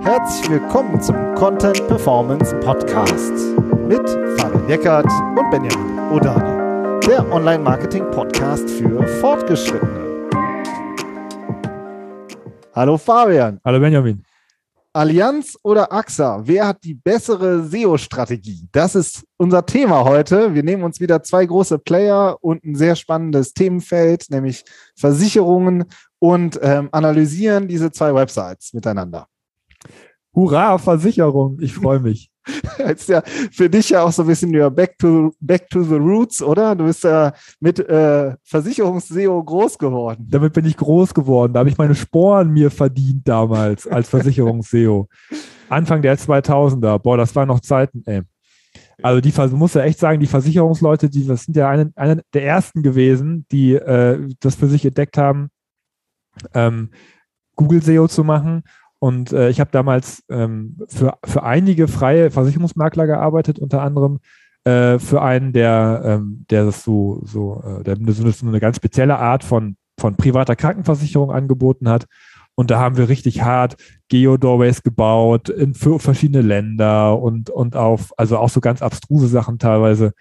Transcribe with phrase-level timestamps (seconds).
[0.00, 3.32] Herzlich willkommen zum Content Performance Podcast
[3.86, 5.06] mit Fabian Eckert
[5.38, 10.28] und Benjamin Odani, der Online-Marketing-Podcast für Fortgeschrittene.
[12.74, 13.60] Hallo Fabian.
[13.64, 14.24] Hallo Benjamin.
[14.94, 16.42] Allianz oder AXA?
[16.44, 18.68] Wer hat die bessere SEO-Strategie?
[18.70, 20.54] Das ist unser Thema heute.
[20.54, 24.64] Wir nehmen uns wieder zwei große Player und ein sehr spannendes Themenfeld, nämlich
[24.96, 25.86] Versicherungen
[26.20, 29.26] und ähm, analysieren diese zwei Websites miteinander.
[30.32, 32.30] Hurra, Versicherung, ich freue mich.
[32.78, 33.22] ist ja
[33.52, 36.74] für dich ja auch so ein bisschen ja back to, back to the roots, oder?
[36.74, 40.26] Du bist ja mit äh, Versicherungs-SEO groß geworden.
[40.28, 41.52] Damit bin ich groß geworden.
[41.52, 45.08] Da habe ich meine Sporen mir verdient damals als Versicherungs-SEO.
[45.68, 46.98] Anfang der 2000er.
[46.98, 48.22] Boah, das waren noch Zeiten, ey.
[49.02, 52.44] Also die muss ja echt sagen, die Versicherungsleute, die das sind ja eine, eine der
[52.44, 55.48] ersten gewesen, die äh, das für sich entdeckt haben,
[56.54, 56.90] ähm,
[57.56, 58.62] Google SEO zu machen
[59.04, 64.20] und äh, ich habe damals ähm, für, für einige freie Versicherungsmakler gearbeitet, unter anderem
[64.64, 69.18] äh, für einen, der, ähm, der das so, so, äh, der so, eine ganz spezielle
[69.18, 72.06] Art von, von privater Krankenversicherung angeboten hat.
[72.54, 73.76] Und da haben wir richtig hart
[74.08, 79.58] Geo-Doorways gebaut in für verschiedene Länder und, und auf, also auch so ganz abstruse Sachen
[79.58, 80.14] teilweise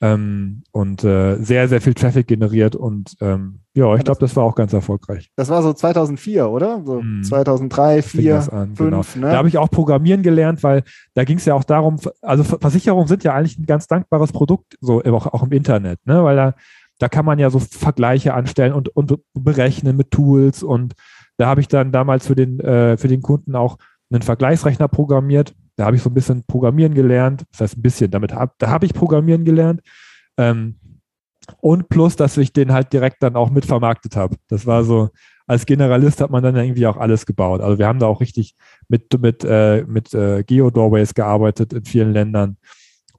[0.00, 4.44] ähm, und äh, sehr, sehr viel Traffic generiert und ähm, ja, ich glaube, das war
[4.44, 5.30] auch ganz erfolgreich.
[5.36, 6.82] Das war so 2004, oder?
[6.84, 7.22] So hm.
[7.22, 9.02] 2003, 2004, an, 5, genau.
[9.14, 9.32] Ne?
[9.32, 10.82] Da habe ich auch Programmieren gelernt, weil
[11.14, 14.76] da ging es ja auch darum, also Versicherungen sind ja eigentlich ein ganz dankbares Produkt,
[14.80, 16.22] so auch, auch im Internet, ne?
[16.22, 16.54] weil da,
[16.98, 20.94] da kann man ja so Vergleiche anstellen und, und berechnen mit Tools und
[21.38, 23.78] da habe ich dann damals für den, äh, für den Kunden auch
[24.10, 27.44] einen Vergleichsrechner programmiert, da habe ich so ein bisschen Programmieren gelernt.
[27.52, 29.80] Das heißt ein bisschen, damit hab, da habe ich Programmieren gelernt.
[30.36, 30.74] Ähm,
[31.60, 34.36] und plus, dass ich den halt direkt dann auch mitvermarktet habe.
[34.48, 35.10] Das war so,
[35.46, 37.60] als Generalist hat man dann irgendwie auch alles gebaut.
[37.60, 38.56] Also wir haben da auch richtig
[38.88, 42.56] mit, mit, äh, mit äh, Geo-Doorways gearbeitet in vielen Ländern.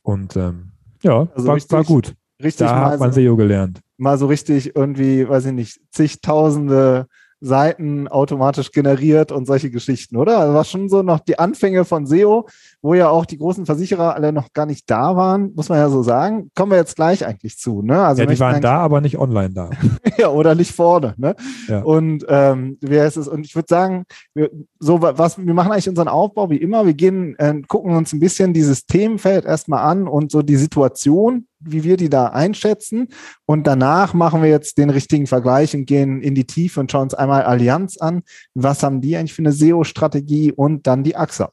[0.01, 2.13] Und ähm, ja, also war, richtig, war gut.
[2.43, 3.79] Richtig da hat man so, SEO gelernt.
[3.97, 7.07] Mal so richtig irgendwie, weiß ich nicht, zigtausende
[7.41, 10.39] Seiten automatisch generiert und solche Geschichten, oder?
[10.39, 12.47] Also war schon so noch die Anfänge von SEO,
[12.81, 15.89] wo ja auch die großen Versicherer alle noch gar nicht da waren, muss man ja
[15.89, 16.49] so sagen.
[16.55, 17.81] Kommen wir jetzt gleich eigentlich zu.
[17.81, 18.01] Ne?
[18.01, 19.69] Also ja, die waren da, aber nicht online da.
[20.17, 21.13] ja, oder nicht vorne.
[21.17, 21.35] Ne?
[21.67, 21.81] Ja.
[21.81, 23.27] Und ähm, wie heißt es?
[23.27, 26.85] Und ich würde sagen, wir, so was, wir machen eigentlich unseren Aufbau wie immer.
[26.85, 31.47] Wir gehen, äh, gucken uns ein bisschen dieses Themenfeld erstmal an und so die Situation,
[31.59, 33.09] wie wir die da einschätzen.
[33.45, 37.03] Und danach machen wir jetzt den richtigen Vergleich und gehen in die Tiefe und schauen
[37.03, 38.21] uns einmal Allianz an.
[38.53, 41.51] Was haben die eigentlich für eine SEO-Strategie und dann die AXA?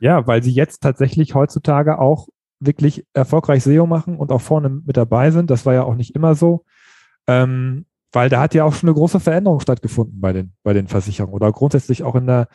[0.00, 2.28] Ja, weil sie jetzt tatsächlich heutzutage auch
[2.60, 5.50] wirklich erfolgreich SEO machen und auch vorne mit dabei sind.
[5.50, 6.64] Das war ja auch nicht immer so.
[7.26, 10.86] Ähm, weil da hat ja auch schon eine große Veränderung stattgefunden bei den, bei den
[10.86, 12.48] Versicherungen oder grundsätzlich auch in, der,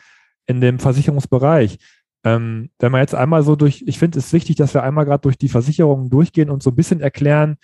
[0.46, 1.78] in dem Versicherungsbereich.
[2.24, 5.22] Ähm, wenn man jetzt einmal so durch, ich finde es wichtig, dass wir einmal gerade
[5.22, 7.58] durch die Versicherungen durchgehen und so ein bisschen erklären,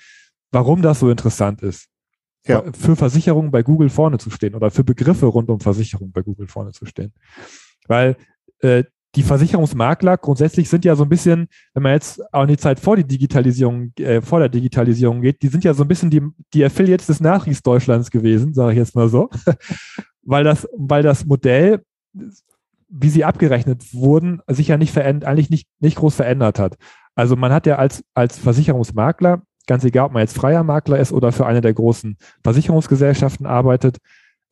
[0.51, 1.89] warum das so interessant ist.
[2.47, 2.63] Ja.
[2.73, 6.47] Für Versicherungen bei Google vorne zu stehen oder für Begriffe rund um Versicherungen bei Google
[6.47, 7.13] vorne zu stehen.
[7.87, 8.17] Weil
[8.61, 8.85] äh,
[9.19, 12.79] die Versicherungsmakler grundsätzlich sind ja so ein bisschen, wenn man jetzt auch in die Zeit
[12.79, 16.23] vor die Digitalisierung, äh, vor der Digitalisierung geht, die sind ja so ein bisschen die,
[16.55, 19.29] die Affiliates des Nachkriegsdeutschlands gewesen, sage ich jetzt mal so.
[20.23, 21.83] weil das, weil das Modell
[22.91, 26.77] wie sie abgerechnet wurden, sich ja nicht verändert, eigentlich nicht, nicht groß verändert hat.
[27.17, 31.13] Also man hat ja als, als Versicherungsmakler, ganz egal, ob man jetzt freier Makler ist
[31.13, 33.99] oder für eine der großen Versicherungsgesellschaften arbeitet,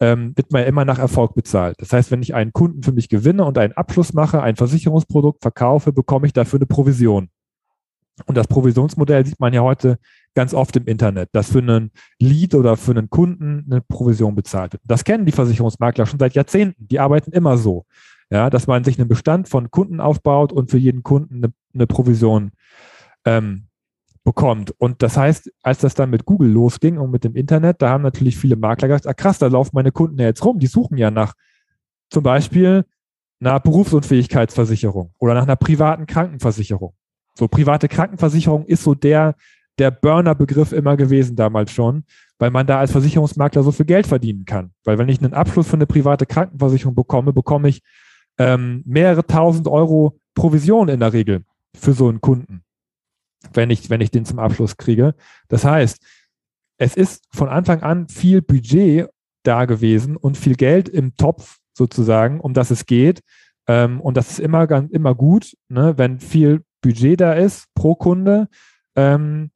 [0.00, 1.76] ähm, wird man immer nach Erfolg bezahlt.
[1.80, 5.42] Das heißt, wenn ich einen Kunden für mich gewinne und einen Abschluss mache, ein Versicherungsprodukt
[5.42, 7.28] verkaufe, bekomme ich dafür eine Provision.
[8.24, 9.98] Und das Provisionsmodell sieht man ja heute
[10.34, 14.72] ganz oft im Internet, dass für einen Lead oder für einen Kunden eine Provision bezahlt
[14.72, 14.82] wird.
[14.86, 16.88] Das kennen die Versicherungsmakler schon seit Jahrzehnten.
[16.88, 17.84] Die arbeiten immer so.
[18.30, 21.86] Ja, dass man sich einen Bestand von Kunden aufbaut und für jeden Kunden eine, eine
[21.86, 22.50] Provision
[23.24, 23.66] ähm,
[24.26, 24.74] bekommt.
[24.78, 28.02] Und das heißt, als das dann mit Google losging und mit dem Internet, da haben
[28.02, 30.98] natürlich viele Makler gesagt, ah krass, da laufen meine Kunden ja jetzt rum, die suchen
[30.98, 31.34] ja nach
[32.10, 32.84] zum Beispiel
[33.40, 36.92] einer Berufsunfähigkeitsversicherung oder nach einer privaten Krankenversicherung.
[37.38, 39.36] So private Krankenversicherung ist so der,
[39.78, 42.02] der Burner-Begriff immer gewesen damals schon,
[42.40, 44.72] weil man da als Versicherungsmakler so viel Geld verdienen kann.
[44.82, 47.80] Weil wenn ich einen Abschluss für eine private Krankenversicherung bekomme, bekomme ich
[48.38, 51.44] ähm, mehrere tausend Euro Provision in der Regel
[51.76, 52.62] für so einen Kunden,
[53.52, 55.14] wenn ich, wenn ich den zum Abschluss kriege.
[55.48, 55.98] Das heißt,
[56.78, 59.08] es ist von Anfang an viel Budget
[59.42, 63.20] da gewesen und viel Geld im Topf sozusagen, um das es geht.
[63.68, 67.94] Ähm, und das ist immer, ganz, immer gut, ne, wenn viel Budget da ist pro
[67.94, 68.48] Kunde.
[68.94, 69.50] Ähm,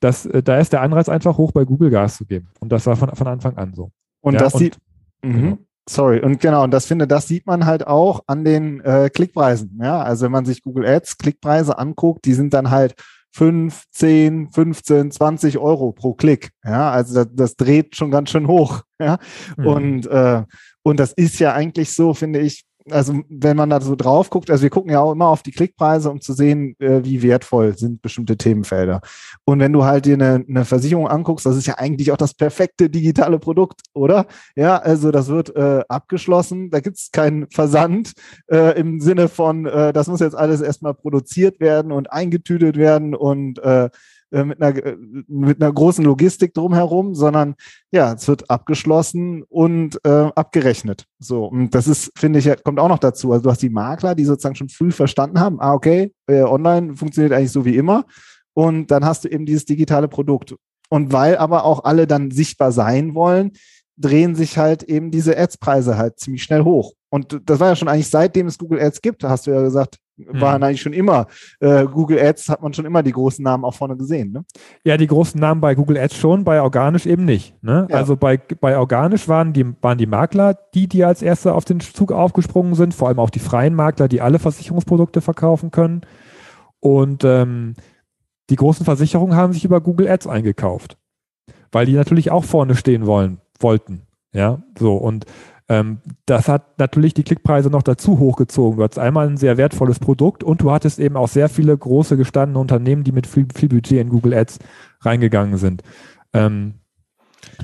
[0.00, 2.48] das, äh, da ist der Anreiz einfach hoch bei Google Gas zu geben.
[2.60, 3.90] Und das war von, von Anfang an so.
[4.20, 4.78] Und ja, das und, sieht.
[5.22, 5.32] Mhm.
[5.32, 5.58] Genau.
[5.88, 9.78] Sorry, und genau, und das finde, das sieht man halt auch an den äh, Klickpreisen.
[9.80, 12.96] Ja, also wenn man sich Google Ads Klickpreise anguckt, die sind dann halt
[13.36, 16.52] 5, 10, 15, 20 Euro pro Klick.
[16.64, 18.82] Ja, also das, das dreht schon ganz schön hoch.
[18.98, 19.18] Ja,
[19.58, 19.66] mhm.
[19.66, 20.42] und, äh,
[20.82, 24.50] und das ist ja eigentlich so, finde ich, also wenn man da so drauf guckt,
[24.50, 27.76] also wir gucken ja auch immer auf die Klickpreise, um zu sehen, äh, wie wertvoll
[27.76, 29.00] sind bestimmte Themenfelder.
[29.44, 32.34] Und wenn du halt dir eine, eine Versicherung anguckst, das ist ja eigentlich auch das
[32.34, 34.26] perfekte digitale Produkt, oder?
[34.54, 38.12] Ja, also das wird äh, abgeschlossen, da gibt es keinen Versand
[38.48, 43.14] äh, im Sinne von, äh, das muss jetzt alles erstmal produziert werden und eingetütet werden
[43.14, 43.60] und
[44.32, 44.96] äh, mit, einer, äh,
[45.28, 47.54] mit einer großen Logistik drumherum, sondern
[47.92, 51.04] ja, es wird abgeschlossen und äh, abgerechnet.
[51.18, 53.32] So, und das ist, finde ich, kommt auch noch dazu.
[53.32, 56.96] Also du hast die Makler, die sozusagen schon früh verstanden haben, ah, okay, äh, online
[56.96, 58.04] funktioniert eigentlich so wie immer.
[58.52, 60.56] Und dann hast du eben dieses digitale Produkt.
[60.88, 63.52] Und weil aber auch alle dann sichtbar sein wollen,
[63.96, 66.92] drehen sich halt eben diese Ads-Preise halt ziemlich schnell hoch.
[67.10, 69.98] Und das war ja schon eigentlich seitdem es Google Ads gibt, hast du ja gesagt,
[70.18, 70.64] waren mhm.
[70.64, 71.26] eigentlich schon immer,
[71.60, 74.32] äh, Google Ads hat man schon immer die großen Namen auch vorne gesehen.
[74.32, 74.44] Ne?
[74.84, 77.62] Ja, die großen Namen bei Google Ads schon, bei organisch eben nicht.
[77.62, 77.86] Ne?
[77.90, 77.96] Ja.
[77.96, 81.80] Also bei, bei organisch waren die, waren die Makler die, die als erste auf den
[81.80, 86.02] Zug aufgesprungen sind, vor allem auch die freien Makler, die alle Versicherungsprodukte verkaufen können.
[86.80, 87.74] Und ähm,
[88.50, 90.96] die großen Versicherungen haben sich über Google Ads eingekauft,
[91.72, 94.02] weil die natürlich auch vorne stehen wollen, wollten.
[94.32, 95.24] Ja, so und
[96.26, 98.78] das hat natürlich die Klickpreise noch dazu hochgezogen.
[98.78, 102.16] Du hattest einmal ein sehr wertvolles Produkt und du hattest eben auch sehr viele große
[102.16, 104.60] gestandene Unternehmen, die mit viel, viel Budget in Google Ads
[105.00, 105.82] reingegangen sind.
[106.32, 106.74] Ähm,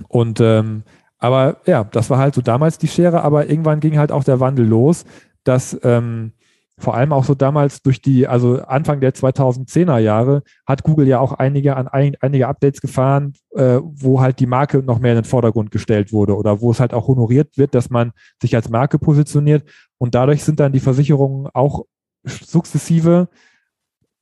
[0.08, 0.82] und ähm,
[1.18, 4.40] aber ja, das war halt so damals die Schere, aber irgendwann ging halt auch der
[4.40, 5.04] Wandel los,
[5.44, 6.32] dass ähm,
[6.78, 11.20] vor allem auch so damals durch die, also Anfang der 2010er Jahre hat Google ja
[11.20, 15.18] auch einige an ein, einige Updates gefahren, äh, wo halt die Marke noch mehr in
[15.18, 18.70] den Vordergrund gestellt wurde oder wo es halt auch honoriert wird, dass man sich als
[18.70, 19.68] Marke positioniert.
[19.98, 21.84] Und dadurch sind dann die Versicherungen auch
[22.24, 23.28] sukzessive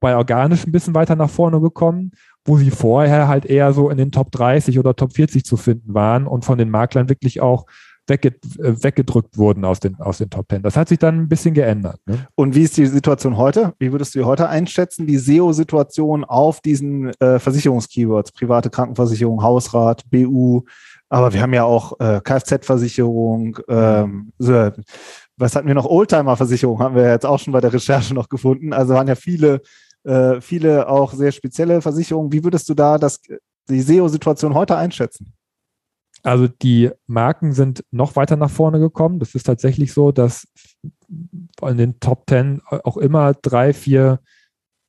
[0.00, 2.12] bei organisch ein bisschen weiter nach vorne gekommen,
[2.44, 5.94] wo sie vorher halt eher so in den Top 30 oder Top 40 zu finden
[5.94, 7.66] waren und von den Maklern wirklich auch
[8.06, 10.62] wegge äh, weggedrückt wurden aus den, aus den Top Ten.
[10.62, 12.00] Das hat sich dann ein bisschen geändert.
[12.06, 12.26] Ne?
[12.34, 13.74] Und wie ist die Situation heute?
[13.78, 20.02] Wie würdest du die heute einschätzen, die SEO-Situation auf diesen äh, Versicherungskeywords, private Krankenversicherung, Hausrat,
[20.10, 20.62] BU,
[21.10, 25.86] aber wir haben ja auch äh, Kfz-Versicherung, ähm, was hatten wir noch?
[25.86, 28.72] Oldtimer-Versicherung haben wir jetzt auch schon bei der Recherche noch gefunden.
[28.72, 29.60] Also waren ja viele,
[30.04, 32.32] äh, viele auch sehr spezielle Versicherungen.
[32.32, 33.20] Wie würdest du da das,
[33.68, 35.32] die SEO-Situation heute einschätzen?
[36.22, 39.18] Also die Marken sind noch weiter nach vorne gekommen.
[39.18, 40.46] Das ist tatsächlich so, dass
[41.62, 44.20] in den Top 10 auch immer drei, vier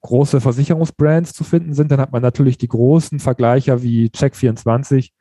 [0.01, 1.91] große Versicherungsbrands zu finden sind.
[1.91, 5.11] Dann hat man natürlich die großen Vergleicher wie Check24.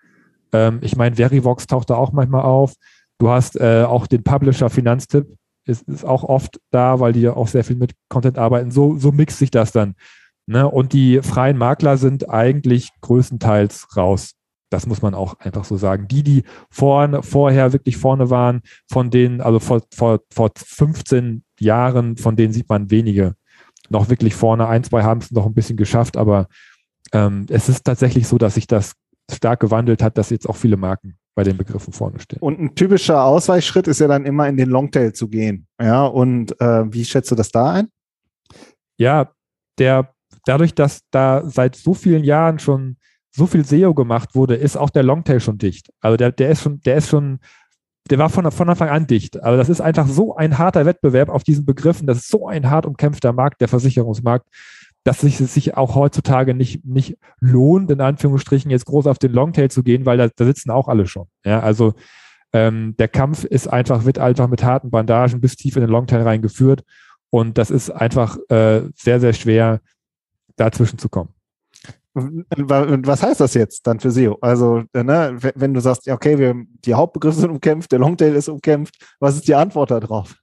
[0.53, 2.75] Ähm, ich meine, Verivox taucht da auch manchmal auf.
[3.19, 5.27] Du hast äh, auch den Publisher Finanztipp,
[5.67, 8.71] ist, ist auch oft da, weil die ja auch sehr viel mit Content arbeiten.
[8.71, 9.95] So, so mixt sich das dann.
[10.47, 10.69] Ne?
[10.69, 14.33] Und die freien Makler sind eigentlich größtenteils raus.
[14.71, 16.09] Das muss man auch einfach so sagen.
[16.09, 22.17] Die, die vorne, vorher wirklich vorne waren, von denen, also vor, vor, vor 15 Jahren,
[22.17, 23.35] von denen sieht man wenige
[23.89, 24.69] noch wirklich vorne.
[24.69, 26.49] Ein, zwei haben es noch ein bisschen geschafft, aber
[27.13, 28.95] ähm, es ist tatsächlich so, dass sich das
[29.31, 32.39] stark gewandelt hat, dass jetzt auch viele Marken bei den Begriffen vorne stehen.
[32.41, 35.67] Und ein typischer Ausweichschritt ist ja dann immer in den Longtail zu gehen.
[35.81, 37.89] Ja, und äh, wie schätzt du das da ein?
[38.97, 39.33] Ja,
[39.79, 40.13] der
[40.45, 42.97] dadurch, dass da seit so vielen Jahren schon
[43.31, 45.91] so viel SEO gemacht wurde, ist auch der Longtail schon dicht.
[46.01, 47.39] Also der, der ist schon, der ist schon,
[48.11, 49.41] der war von, von Anfang an dicht.
[49.43, 52.07] Also das ist einfach so ein harter Wettbewerb auf diesen Begriffen.
[52.07, 54.47] Das ist so ein hart umkämpfter Markt, der Versicherungsmarkt,
[55.05, 59.71] dass es sich auch heutzutage nicht, nicht lohnt, in Anführungsstrichen jetzt groß auf den Longtail
[59.71, 61.27] zu gehen, weil da, da sitzen auch alle schon.
[61.45, 61.95] Ja, also
[62.53, 66.23] ähm, der Kampf ist einfach, wird einfach mit harten Bandagen bis tief in den Longtail
[66.23, 66.85] reingeführt.
[67.31, 69.81] Und das ist einfach äh, sehr, sehr schwer,
[70.57, 71.31] dazwischen zu kommen.
[72.15, 74.37] Was heißt das jetzt dann für SEO?
[74.41, 78.97] Also, ne, wenn du sagst, okay, wir, die Hauptbegriffe sind umkämpft, der Longtail ist umkämpft,
[79.21, 80.35] was ist die Antwort darauf?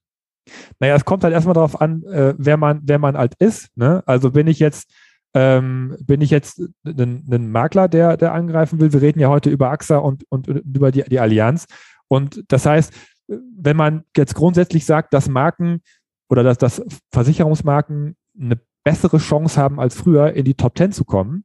[0.80, 3.70] Naja, es kommt halt erstmal darauf an, äh, wer man, wer man halt ist.
[3.76, 4.02] Ne?
[4.06, 4.90] Also bin ich jetzt,
[5.34, 8.94] ähm, bin ich jetzt ein, Makler, der, der angreifen will.
[8.94, 11.66] Wir reden ja heute über AXA und, und über die, die Allianz.
[12.08, 12.94] Und das heißt,
[13.28, 15.82] wenn man jetzt grundsätzlich sagt, dass Marken
[16.30, 16.82] oder dass, dass
[17.12, 21.44] Versicherungsmarken eine bessere Chance haben als früher, in die Top 10 zu kommen,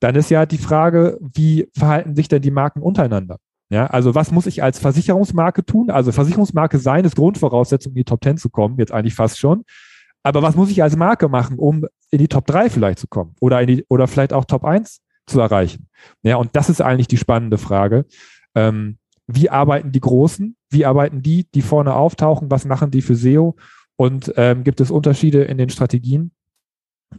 [0.00, 3.38] dann ist ja die Frage, wie verhalten sich denn die Marken untereinander?
[3.70, 5.90] Ja, also was muss ich als Versicherungsmarke tun?
[5.90, 9.64] Also Versicherungsmarke sein ist Grundvoraussetzung, in die Top 10 zu kommen, jetzt eigentlich fast schon.
[10.22, 13.34] Aber was muss ich als Marke machen, um in die Top 3 vielleicht zu kommen
[13.40, 15.88] oder, in die, oder vielleicht auch Top 1 zu erreichen?
[16.22, 18.06] Ja, und das ist eigentlich die spannende Frage.
[18.54, 20.56] Ähm, wie arbeiten die Großen?
[20.70, 23.56] wie arbeiten die, die vorne auftauchen, was machen die für SEO
[23.96, 26.32] und ähm, gibt es Unterschiede in den Strategien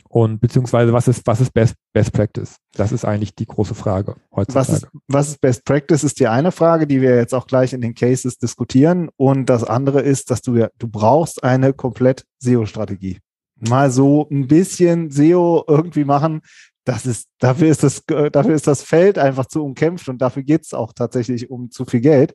[0.08, 2.56] und beziehungsweise was ist, was ist Best, Best Practice?
[2.74, 4.68] Das ist eigentlich die große Frage heutzutage.
[4.68, 7.74] Was ist, was ist Best Practice, ist die eine Frage, die wir jetzt auch gleich
[7.74, 9.10] in den Cases diskutieren.
[9.18, 13.20] Und das andere ist, dass du ja, du brauchst eine komplett SEO-Strategie.
[13.56, 16.42] Mal so ein bisschen SEO irgendwie machen,
[16.86, 20.64] das ist, dafür ist das, dafür ist das Feld einfach zu umkämpft und dafür geht
[20.64, 22.34] es auch tatsächlich um zu viel Geld,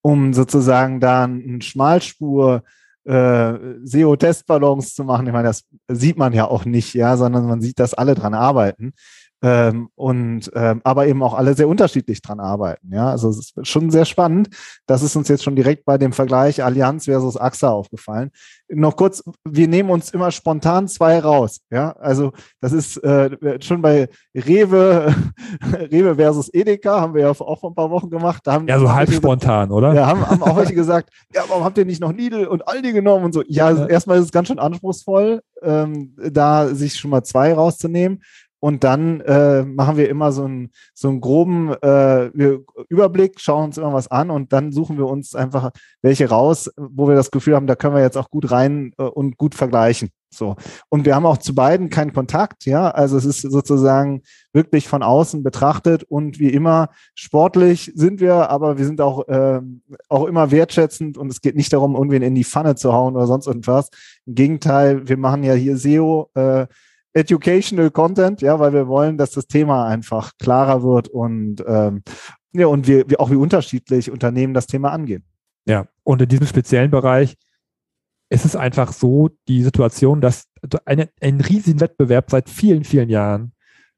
[0.00, 2.64] um sozusagen dann ein Schmalspur
[3.04, 3.54] äh,
[3.84, 5.26] SEO-Testballons zu machen.
[5.26, 8.34] Ich meine, das sieht man ja auch nicht, ja, sondern man sieht, dass alle dran
[8.34, 8.92] arbeiten.
[9.42, 12.92] Ähm, und ähm, aber eben auch alle sehr unterschiedlich dran arbeiten.
[12.92, 14.50] Ja, also es ist schon sehr spannend.
[14.86, 18.30] Das ist uns jetzt schon direkt bei dem Vergleich Allianz versus AXA aufgefallen.
[18.68, 21.60] Noch kurz, wir nehmen uns immer spontan zwei raus.
[21.70, 25.12] Ja, also das ist äh, schon bei Rewe,
[25.90, 28.42] Rewe versus Edeka haben wir ja auch vor ein paar Wochen gemacht.
[28.44, 29.92] Da haben, ja, so halb gesagt, spontan, oder?
[29.92, 32.92] Ja, haben, haben auch welche gesagt, ja, warum habt ihr nicht noch Lidl und Aldi
[32.92, 33.42] genommen und so?
[33.48, 33.86] Ja, ja.
[33.86, 38.22] erstmal ist es ganz schön anspruchsvoll, ähm, da sich schon mal zwei rauszunehmen.
[38.64, 42.26] Und dann äh, machen wir immer so einen, so einen groben äh,
[42.88, 47.08] Überblick, schauen uns immer was an und dann suchen wir uns einfach welche raus, wo
[47.08, 50.10] wir das Gefühl haben, da können wir jetzt auch gut rein äh, und gut vergleichen.
[50.30, 50.54] So.
[50.88, 52.88] Und wir haben auch zu beiden keinen Kontakt, ja.
[52.88, 58.78] Also es ist sozusagen wirklich von außen betrachtet und wie immer sportlich sind wir, aber
[58.78, 59.60] wir sind auch, äh,
[60.08, 63.26] auch immer wertschätzend und es geht nicht darum, irgendwen in die Pfanne zu hauen oder
[63.26, 63.90] sonst irgendwas.
[64.24, 66.68] Im Gegenteil, wir machen ja hier SEO, äh,
[67.14, 72.02] Educational Content, ja, weil wir wollen, dass das Thema einfach klarer wird und ähm,
[72.52, 75.24] ja, und wir, wir auch wie unterschiedlich Unternehmen das Thema angehen.
[75.66, 77.36] Ja, und in diesem speziellen Bereich
[78.30, 80.44] ist es einfach so, die Situation, dass
[80.84, 83.52] eine, einen riesigen Wettbewerb seit vielen, vielen Jahren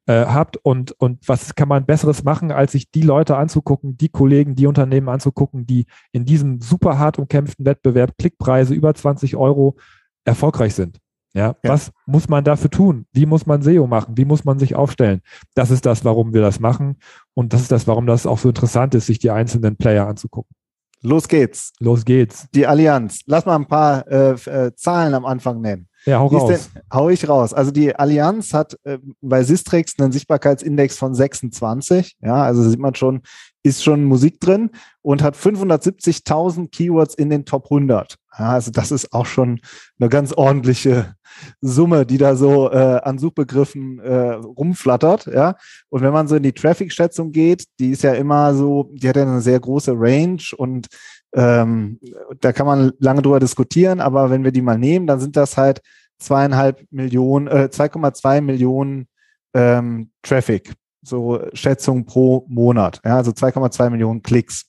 [0.06, 4.08] äh, habt und, und was kann man Besseres machen, als sich die Leute anzugucken, die
[4.08, 9.76] Kollegen, die Unternehmen anzugucken, die in diesem super hart umkämpften Wettbewerb Klickpreise über 20 Euro
[10.24, 10.98] erfolgreich sind.
[11.34, 13.06] Ja, ja, was muss man dafür tun?
[13.12, 14.16] Wie muss man SEO machen?
[14.16, 15.20] Wie muss man sich aufstellen?
[15.54, 16.96] Das ist das, warum wir das machen.
[17.34, 20.54] Und das ist das, warum das auch so interessant ist, sich die einzelnen Player anzugucken.
[21.02, 21.72] Los geht's.
[21.80, 22.46] Los geht's.
[22.54, 23.20] Die Allianz.
[23.26, 25.88] Lass mal ein paar äh, äh, Zahlen am Anfang nennen.
[26.06, 26.48] Ja, hau raus.
[26.48, 27.52] Denn, hau ich raus.
[27.52, 32.16] Also die Allianz hat äh, bei Sistrix einen Sichtbarkeitsindex von 26.
[32.22, 33.22] Ja, also sieht man schon,
[33.64, 34.70] ist schon Musik drin
[35.02, 38.16] und hat 570.000 Keywords in den Top 100.
[38.38, 39.60] Ja, also das ist auch schon
[39.98, 41.14] eine ganz ordentliche
[41.62, 45.26] Summe, die da so äh, an Suchbegriffen äh, rumflattert.
[45.26, 45.56] Ja,
[45.88, 49.16] und wenn man so in die Traffic-Schätzung geht, die ist ja immer so, die hat
[49.16, 50.88] ja eine sehr große Range und
[51.32, 51.98] ähm,
[52.40, 55.56] da kann man lange drüber diskutieren, aber wenn wir die mal nehmen, dann sind das
[55.56, 55.80] halt
[56.18, 59.08] zweieinhalb Millionen, äh, 2,2 Millionen
[59.54, 64.66] ähm, Traffic so Schätzung pro Monat, ja, also 2,2 Millionen Klicks.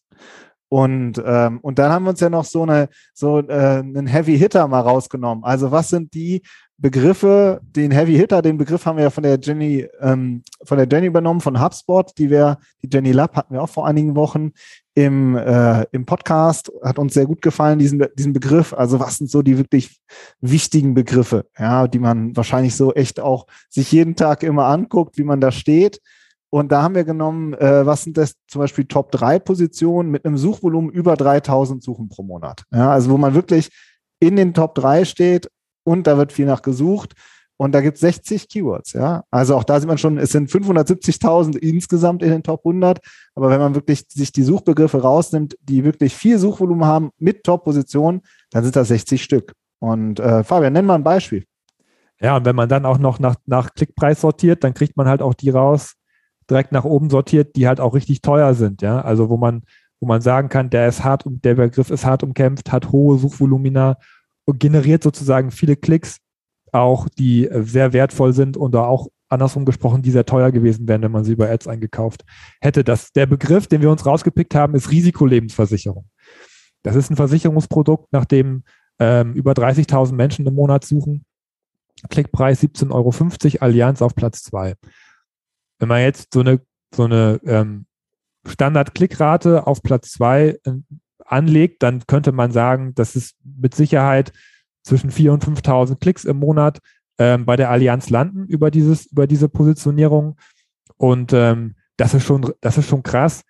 [0.68, 4.38] Und, ähm, und dann haben wir uns ja noch so eine so äh, einen Heavy
[4.38, 5.44] Hitter mal rausgenommen.
[5.44, 6.42] Also was sind die
[6.78, 10.88] Begriffe, den Heavy Hitter, den Begriff haben wir ja von der Jenny, ähm, von der
[10.92, 14.52] Jenny übernommen, von HubSpot, die wir, die Jenny Lab hatten wir auch vor einigen Wochen
[14.94, 18.74] im, äh, im Podcast, hat uns sehr gut gefallen, diesen, diesen Begriff.
[18.74, 20.02] Also was sind so die wirklich
[20.42, 25.24] wichtigen Begriffe, ja, die man wahrscheinlich so echt auch sich jeden Tag immer anguckt, wie
[25.24, 26.02] man da steht.
[26.50, 30.26] Und da haben wir genommen, äh, was sind das zum Beispiel Top 3 Positionen mit
[30.26, 32.64] einem Suchvolumen über 3000 Suchen pro Monat.
[32.72, 33.70] Ja, also wo man wirklich
[34.20, 35.50] in den Top 3 steht
[35.84, 37.14] und da wird viel nach gesucht.
[37.58, 39.24] Und da gibt es 60 Keywords, ja.
[39.32, 43.00] Also auch da sieht man schon, es sind 570.000 insgesamt in den Top 100.
[43.34, 48.22] Aber wenn man wirklich sich die Suchbegriffe rausnimmt, die wirklich viel Suchvolumen haben mit Top-Positionen,
[48.52, 49.54] dann sind das 60 Stück.
[49.80, 51.46] Und äh, Fabian, nenn mal ein Beispiel.
[52.20, 55.22] Ja, und wenn man dann auch noch nach, nach Klickpreis sortiert, dann kriegt man halt
[55.22, 55.94] auch die raus,
[56.50, 59.02] direkt nach oben sortiert, die halt auch richtig teuer sind, ja.
[59.02, 59.64] Also wo man,
[60.00, 63.98] wo man sagen kann, der ist hart, der Begriff ist hart umkämpft, hat hohe Suchvolumina
[64.46, 66.20] und generiert sozusagen viele Klicks,
[66.72, 71.12] auch die sehr wertvoll sind und auch andersrum gesprochen, die sehr teuer gewesen wären, wenn
[71.12, 72.24] man sie über Ads eingekauft
[72.62, 72.84] hätte.
[72.84, 76.06] Das, der Begriff, den wir uns rausgepickt haben, ist Risikolebensversicherung.
[76.84, 78.64] Das ist ein Versicherungsprodukt, nach dem
[79.00, 81.26] ähm, über 30.000 Menschen im Monat suchen.
[82.10, 84.76] Klickpreis 17,50 Euro, Allianz auf Platz 2
[85.80, 86.62] wenn man jetzt so eine,
[86.94, 87.86] so eine ähm,
[88.48, 90.72] Standard-Klickrate auf Platz zwei äh,
[91.26, 94.32] anlegt, dann könnte man sagen, dass es mit Sicherheit
[94.84, 96.80] zwischen 4.000 und 5.000 Klicks im Monat
[97.18, 100.38] ähm, bei der Allianz landen über dieses, über diese Positionierung.
[100.98, 103.44] Und ähm, das ist schon, das ist schon krass,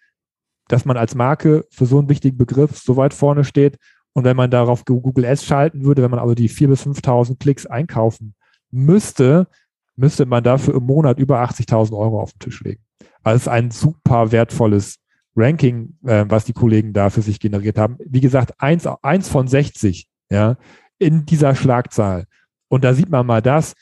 [0.67, 3.77] dass man als Marke für so einen wichtigen Begriff so weit vorne steht.
[4.13, 7.39] Und wenn man darauf Google Ads schalten würde, wenn man also die 4.000 bis 5.000
[7.39, 8.35] Klicks einkaufen
[8.71, 9.47] müsste,
[9.95, 12.83] müsste man dafür im Monat über 80.000 Euro auf den Tisch legen.
[13.23, 14.97] Also es ist ein super wertvolles
[15.35, 17.97] Ranking, äh, was die Kollegen da für sich generiert haben.
[18.05, 20.57] Wie gesagt, eins, eins von 60, ja,
[20.97, 22.25] in dieser Schlagzahl.
[22.69, 23.73] Und da sieht man mal das.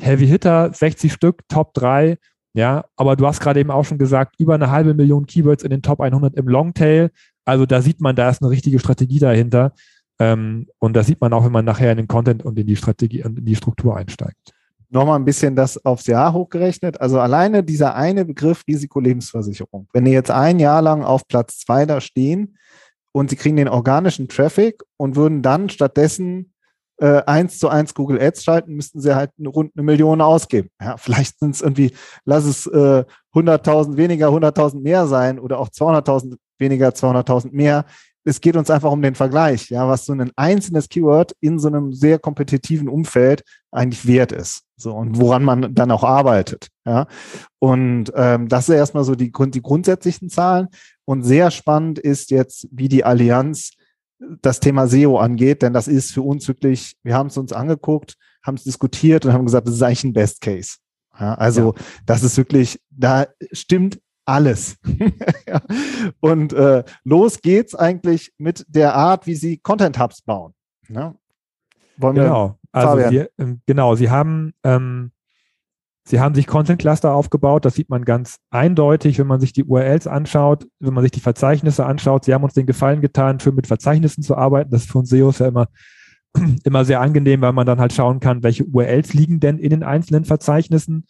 [0.00, 2.16] Heavy Hitter, 60 Stück, Top 3,
[2.54, 5.70] ja, aber du hast gerade eben auch schon gesagt, über eine halbe Million Keywords in
[5.70, 7.10] den Top 100 im Longtail.
[7.44, 9.72] Also da sieht man, da ist eine richtige Strategie dahinter.
[10.18, 12.76] Ähm, und das sieht man auch, wenn man nachher in den Content und in die
[12.76, 14.52] Strategie und in die Struktur einsteigt.
[14.92, 17.00] Nochmal ein bisschen das aufs Jahr hochgerechnet.
[17.00, 19.88] Also alleine dieser eine Begriff Risikolebensversicherung.
[19.92, 22.58] Wenn die jetzt ein Jahr lang auf Platz zwei da stehen
[23.12, 26.52] und sie kriegen den organischen Traffic und würden dann stattdessen
[27.00, 30.70] äh, eins zu eins Google Ads schalten, müssten sie halt rund eine Million ausgeben.
[30.80, 31.92] Ja, vielleicht sind es irgendwie,
[32.24, 33.04] lass es äh,
[33.34, 37.84] 100.000 weniger, 100.000 mehr sein oder auch 200.000 weniger, 200.000 mehr.
[38.24, 41.68] Es geht uns einfach um den Vergleich, ja, was so ein einzelnes Keyword in so
[41.68, 44.64] einem sehr kompetitiven Umfeld eigentlich wert ist.
[44.80, 46.68] So, und woran man dann auch arbeitet.
[46.86, 47.06] Ja.
[47.58, 50.68] Und ähm, das ist erstmal so die, die grundsätzlichen Zahlen.
[51.04, 53.72] Und sehr spannend ist jetzt, wie die Allianz
[54.42, 58.16] das Thema SEO angeht, denn das ist für uns wirklich, wir haben es uns angeguckt,
[58.42, 60.76] haben es diskutiert und haben gesagt, das ist eigentlich ein Best Case.
[61.18, 61.82] Ja, also ja.
[62.06, 64.76] das ist wirklich, da stimmt alles.
[65.46, 65.60] ja.
[66.20, 70.54] Und äh, los geht's eigentlich mit der Art, wie sie Content Hubs bauen.
[70.88, 71.14] Ja?
[71.96, 75.12] Wollen genau, also sie, ähm, genau, sie haben ähm,
[76.10, 79.64] Sie haben sich Content Cluster aufgebaut, das sieht man ganz eindeutig, wenn man sich die
[79.64, 82.24] URLs anschaut, wenn man sich die Verzeichnisse anschaut.
[82.24, 84.70] Sie haben uns den Gefallen getan, für mit Verzeichnissen zu arbeiten.
[84.70, 85.68] Das ist für uns SEOs ja immer,
[86.64, 89.82] immer sehr angenehm, weil man dann halt schauen kann, welche URLs liegen denn in den
[89.84, 91.06] einzelnen Verzeichnissen.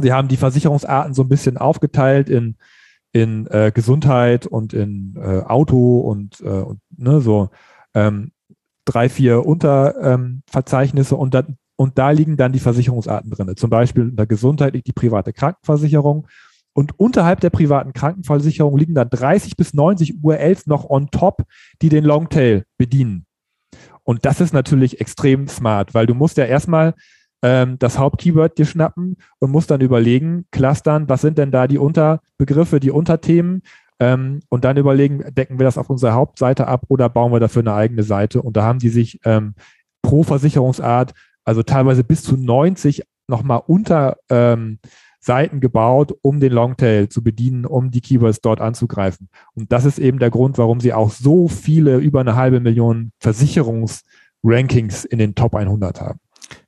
[0.00, 2.56] Sie haben die Versicherungsarten so ein bisschen aufgeteilt in,
[3.12, 7.50] in äh, Gesundheit und in äh, Auto und, äh, und ne, so
[7.94, 8.32] ähm,
[8.84, 13.56] drei, vier Unterverzeichnisse ähm, und dann und da liegen dann die Versicherungsarten drin.
[13.56, 16.28] Zum Beispiel in der Gesundheit liegt die private Krankenversicherung.
[16.74, 21.42] Und unterhalb der privaten Krankenversicherung liegen dann 30 bis 90 URLs noch on top,
[21.82, 23.26] die den Longtail bedienen.
[24.04, 26.94] Und das ist natürlich extrem smart, weil du musst ja erstmal
[27.42, 31.78] ähm, das Hauptkeyword dir schnappen und musst dann überlegen, clustern, was sind denn da die
[31.78, 33.62] Unterbegriffe, die Unterthemen
[34.02, 37.62] ähm, und dann überlegen, decken wir das auf unserer Hauptseite ab oder bauen wir dafür
[37.62, 38.42] eine eigene Seite.
[38.42, 39.54] Und da haben die sich ähm,
[40.02, 44.80] pro Versicherungsart also teilweise bis zu 90 nochmal unter ähm,
[45.20, 49.28] Seiten gebaut, um den Longtail zu bedienen, um die Keywords dort anzugreifen.
[49.54, 53.12] Und das ist eben der Grund, warum sie auch so viele, über eine halbe Million
[53.20, 56.18] Versicherungsrankings in den Top 100 haben.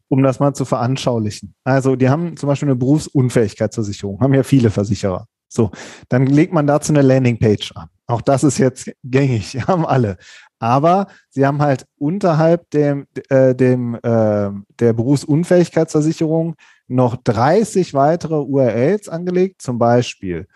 [0.07, 1.57] Um das mal zu veranschaulichen.
[1.65, 5.27] Also, die haben zum Beispiel eine Berufsunfähigkeitsversicherung, haben ja viele Versicherer.
[5.55, 5.71] So,
[6.09, 7.89] dann legt man dazu eine Landingpage an.
[8.07, 10.17] Auch das ist jetzt gängig, haben alle.
[10.59, 16.57] Aber sie haben halt unterhalb dem, äh, dem, äh, der Berufsunfähigkeitsversicherung
[16.89, 20.49] noch 30 weitere URLs angelegt, zum Beispiel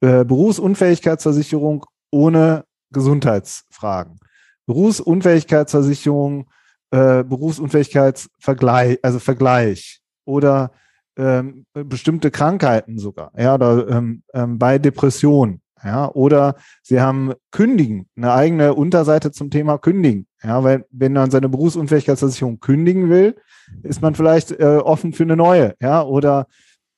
[0.00, 4.18] äh, Berufsunfähigkeitsversicherung ohne Gesundheitsfragen,
[4.66, 6.50] Berufsunfähigkeitsversicherung,
[6.90, 10.70] äh, Berufsunfähigkeitsvergleich, also Vergleich oder
[11.16, 18.08] ähm, bestimmte Krankheiten sogar, ja, oder ähm, ähm, bei Depressionen ja, oder sie haben kündigen,
[18.16, 20.26] eine eigene Unterseite zum Thema kündigen.
[20.42, 23.36] Ja, weil wenn man seine Berufsunfähigkeitsversicherung kündigen will,
[23.82, 26.46] ist man vielleicht äh, offen für eine neue, ja, oder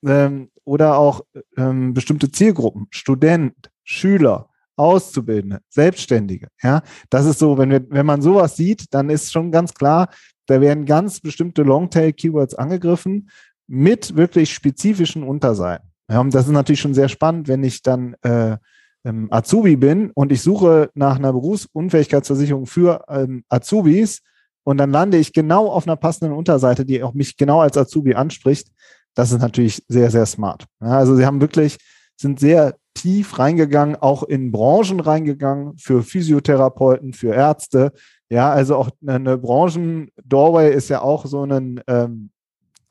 [0.07, 1.23] ähm, oder auch
[1.57, 6.83] ähm, bestimmte Zielgruppen, Student, Schüler, Auszubildende, Selbstständige, ja.
[7.11, 10.09] Das ist so, wenn wir, wenn man sowas sieht, dann ist schon ganz klar,
[10.47, 13.31] da werden ganz bestimmte Longtail-Keywords angegriffen
[13.67, 15.91] mit wirklich spezifischen Unterseiten.
[16.11, 18.57] Ja, und das ist natürlich schon sehr spannend, wenn ich dann äh,
[19.05, 24.23] ähm, Azubi bin und ich suche nach einer Berufsunfähigkeitsversicherung für ähm, Azubis
[24.65, 28.15] und dann lande ich genau auf einer passenden Unterseite, die auch mich genau als Azubi
[28.15, 28.69] anspricht.
[29.15, 30.67] Das ist natürlich sehr, sehr smart.
[30.81, 31.79] Ja, also sie haben wirklich,
[32.17, 37.93] sind sehr tief reingegangen, auch in Branchen reingegangen, für Physiotherapeuten, für Ärzte.
[38.29, 42.31] Ja, also auch eine Branchen-Doorway ist ja auch so ein, ähm,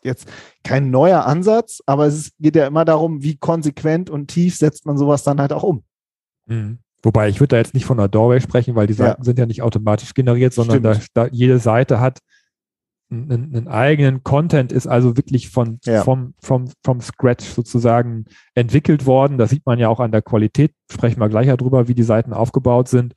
[0.06, 0.28] jetzt
[0.64, 4.98] kein neuer Ansatz, aber es geht ja immer darum, wie konsequent und tief setzt man
[4.98, 5.84] sowas dann halt auch um.
[6.46, 6.80] Mhm.
[7.04, 9.26] Wobei ich würde da jetzt nicht von einer Doorway sprechen, weil die Seiten ja.
[9.26, 12.20] sind ja nicht automatisch generiert, sondern da, da, jede Seite hat
[13.12, 16.04] einen, einen, eigenen Content, ist also wirklich von ja.
[16.04, 19.38] vom, vom, vom Scratch sozusagen entwickelt worden.
[19.38, 20.72] Das sieht man ja auch an der Qualität.
[20.92, 23.14] Sprechen wir gleich darüber, wie die Seiten aufgebaut sind.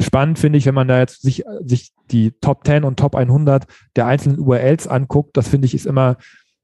[0.00, 3.66] Spannend finde ich, wenn man da jetzt sich, sich die Top 10 und Top 100
[3.96, 5.36] der einzelnen URLs anguckt.
[5.36, 6.16] Das finde ich ist immer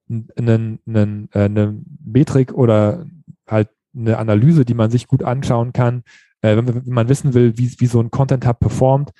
[0.08, 3.06] eine, eine, eine Metrik oder
[3.48, 6.02] halt eine Analyse, die man sich gut anschauen kann,
[6.42, 9.10] äh, wenn, wenn, man wissen will, wie, wie so ein Content Hub performt,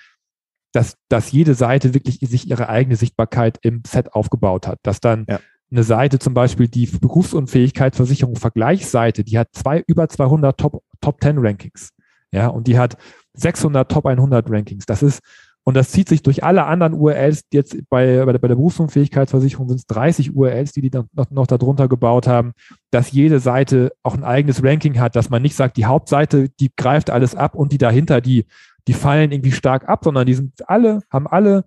[0.73, 5.25] dass, dass jede Seite wirklich sich ihre eigene Sichtbarkeit im Set aufgebaut hat, dass dann
[5.29, 5.39] ja.
[5.71, 11.39] eine Seite zum Beispiel, die Berufsunfähigkeitsversicherung Vergleichsseite, die hat zwei, über 200 Top, Top 10
[11.39, 11.91] Rankings.
[12.33, 12.97] Ja, und die hat
[13.35, 14.87] 600 Top 100 Rankings.
[14.87, 15.21] Das ist,
[15.65, 17.45] und das zieht sich durch alle anderen URLs.
[17.53, 21.31] Jetzt bei, bei der, bei der Berufsunfähigkeitsversicherung sind es 30 URLs, die die dann noch,
[21.31, 22.53] noch darunter gebaut haben,
[22.91, 26.71] dass jede Seite auch ein eigenes Ranking hat, dass man nicht sagt, die Hauptseite, die
[26.77, 28.47] greift alles ab und die dahinter, die,
[28.87, 31.65] die fallen irgendwie stark ab, sondern die sind alle, haben alle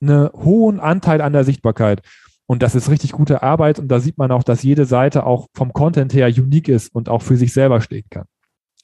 [0.00, 2.02] einen hohen Anteil an der Sichtbarkeit.
[2.46, 3.78] Und das ist richtig gute Arbeit.
[3.78, 7.08] Und da sieht man auch, dass jede Seite auch vom Content her unique ist und
[7.08, 8.24] auch für sich selber stehen kann.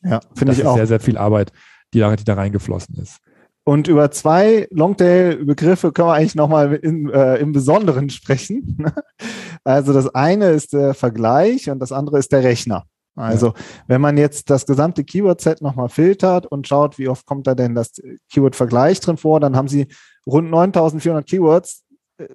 [0.03, 0.77] Ja, finde ich ist auch.
[0.77, 1.53] sehr, sehr viel Arbeit,
[1.94, 3.18] die da, die da reingeflossen ist.
[3.64, 8.87] Und über zwei Longtail-Begriffe können wir eigentlich nochmal äh, im Besonderen sprechen.
[9.64, 12.85] also das eine ist der Vergleich und das andere ist der Rechner.
[13.16, 13.55] Also ja.
[13.87, 17.75] wenn man jetzt das gesamte Keyword-Set nochmal filtert und schaut, wie oft kommt da denn
[17.75, 17.92] das
[18.31, 19.88] Keyword-Vergleich drin vor, dann haben Sie
[20.27, 21.83] rund 9400 Keywords
[22.18, 22.27] äh,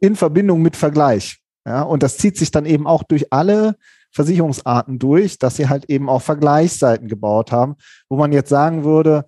[0.00, 1.38] in Verbindung mit Vergleich.
[1.66, 3.76] Ja, und das zieht sich dann eben auch durch alle
[4.14, 7.74] Versicherungsarten durch, dass sie halt eben auch Vergleichsseiten gebaut haben,
[8.08, 9.24] wo man jetzt sagen würde,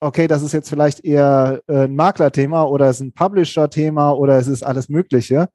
[0.00, 4.38] okay, das ist jetzt vielleicht eher äh, ein Maklerthema oder es ist ein Publisher-Thema oder
[4.38, 5.48] es ist alles Mögliche.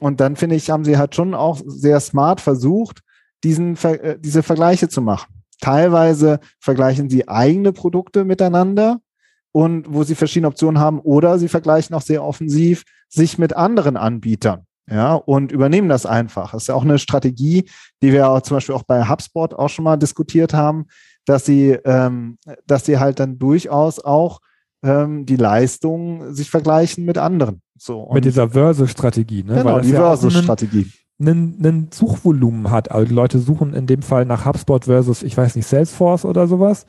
[0.00, 3.00] Und dann finde ich, haben sie halt schon auch sehr smart versucht,
[3.44, 5.42] diesen, äh, diese Vergleiche zu machen.
[5.60, 8.98] Teilweise vergleichen sie eigene Produkte miteinander
[9.52, 13.96] und wo sie verschiedene Optionen haben oder sie vergleichen auch sehr offensiv sich mit anderen
[13.96, 14.66] Anbietern.
[14.90, 16.52] Ja, und übernehmen das einfach.
[16.52, 17.68] Das ist ja auch eine Strategie,
[18.02, 20.86] die wir auch zum Beispiel auch bei HubSpot auch schon mal diskutiert haben,
[21.24, 24.40] dass sie, ähm, dass sie halt dann durchaus auch
[24.82, 27.62] ähm, die Leistung sich vergleichen mit anderen.
[27.76, 29.56] So, mit dieser Versus-Strategie, ne?
[29.56, 30.90] Genau, die Versus-Strategie.
[31.18, 32.90] Einen, einen Suchvolumen hat.
[32.90, 36.46] Also die Leute suchen in dem Fall nach HubSpot versus, ich weiß nicht, Salesforce oder
[36.46, 36.86] sowas.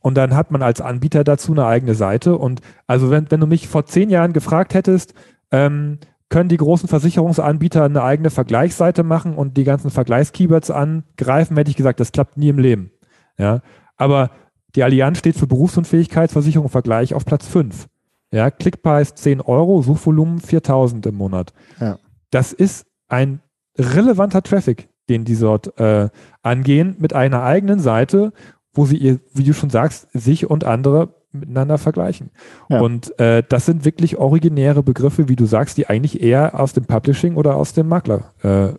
[0.00, 2.36] Und dann hat man als Anbieter dazu eine eigene Seite.
[2.36, 5.14] Und also wenn, wenn du mich vor zehn Jahren gefragt hättest,
[5.50, 5.98] ähm,
[6.32, 11.76] können die großen Versicherungsanbieter eine eigene Vergleichsseite machen und die ganzen Vergleichskeywords angreifen, hätte ich
[11.76, 12.90] gesagt, das klappt nie im Leben.
[13.36, 13.60] Ja,
[13.98, 14.30] aber
[14.74, 17.86] die Allianz steht für Berufsunfähigkeitsversicherung Vergleich auf Platz 5.
[18.32, 21.52] Ja, Klickpreis 10 Euro, Suchvolumen 4000 im Monat.
[21.78, 21.98] Ja.
[22.30, 23.42] Das ist ein
[23.76, 26.08] relevanter Traffic, den die dort äh,
[26.40, 28.32] angehen mit einer eigenen Seite,
[28.72, 32.30] wo sie ihr, wie du schon sagst, sich und andere miteinander vergleichen.
[32.68, 32.80] Ja.
[32.80, 36.84] Und äh, das sind wirklich originäre Begriffe, wie du sagst, die eigentlich eher aus dem
[36.84, 38.78] Publishing oder aus dem Maklerbereich,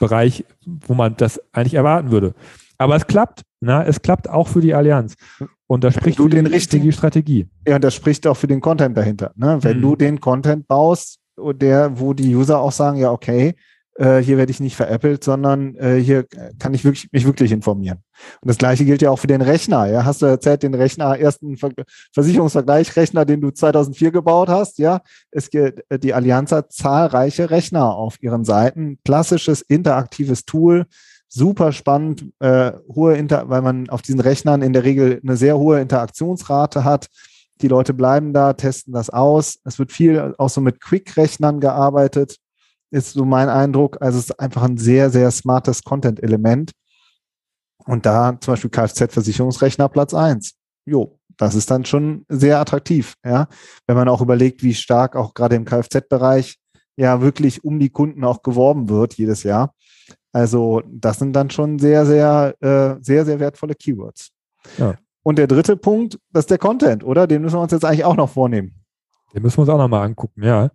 [0.00, 2.34] äh, wo man das eigentlich erwarten würde.
[2.78, 3.42] Aber es klappt.
[3.60, 5.16] Na, es klappt auch für die Allianz.
[5.66, 7.48] Und das spricht du den richtigen Strategie.
[7.66, 9.32] Ja, und das spricht auch für den Content dahinter.
[9.34, 9.58] Ne?
[9.62, 9.82] Wenn mhm.
[9.82, 13.56] du den Content baust, der, wo die User auch sagen, ja, okay,
[13.98, 16.24] äh, hier werde ich nicht veräppelt, sondern äh, hier
[16.58, 17.98] kann ich wirklich, mich wirklich informieren.
[18.40, 19.86] Und das gleiche gilt ja auch für den Rechner.
[19.86, 21.70] Ja, hast du erzählt, den Rechner, ersten Ver
[22.12, 24.78] Versicherungsvergleichrechner, den du 2004 gebaut hast.
[24.78, 25.00] Ja,
[25.32, 28.98] es geht, die Allianz hat zahlreiche Rechner auf ihren Seiten.
[29.04, 30.86] Klassisches interaktives Tool.
[31.26, 35.58] Super spannend, äh, hohe Inter weil man auf diesen Rechnern in der Regel eine sehr
[35.58, 37.08] hohe Interaktionsrate hat.
[37.60, 39.58] Die Leute bleiben da, testen das aus.
[39.64, 42.38] Es wird viel auch so mit Quick-Rechnern gearbeitet
[42.90, 43.98] ist so mein Eindruck.
[44.00, 46.72] Also es ist einfach ein sehr, sehr smartes Content-Element.
[47.84, 50.54] Und da zum Beispiel Kfz-Versicherungsrechner Platz eins.
[50.84, 53.46] Jo, das ist dann schon sehr attraktiv, ja.
[53.86, 56.58] Wenn man auch überlegt, wie stark auch gerade im Kfz-Bereich
[56.96, 59.74] ja wirklich um die Kunden auch geworben wird jedes Jahr.
[60.32, 64.30] Also das sind dann schon sehr, sehr, äh, sehr, sehr wertvolle Keywords.
[64.76, 64.96] Ja.
[65.22, 67.26] Und der dritte Punkt, das ist der Content, oder?
[67.26, 68.74] Den müssen wir uns jetzt eigentlich auch noch vornehmen.
[69.34, 70.70] Den müssen wir uns auch noch mal angucken, ja.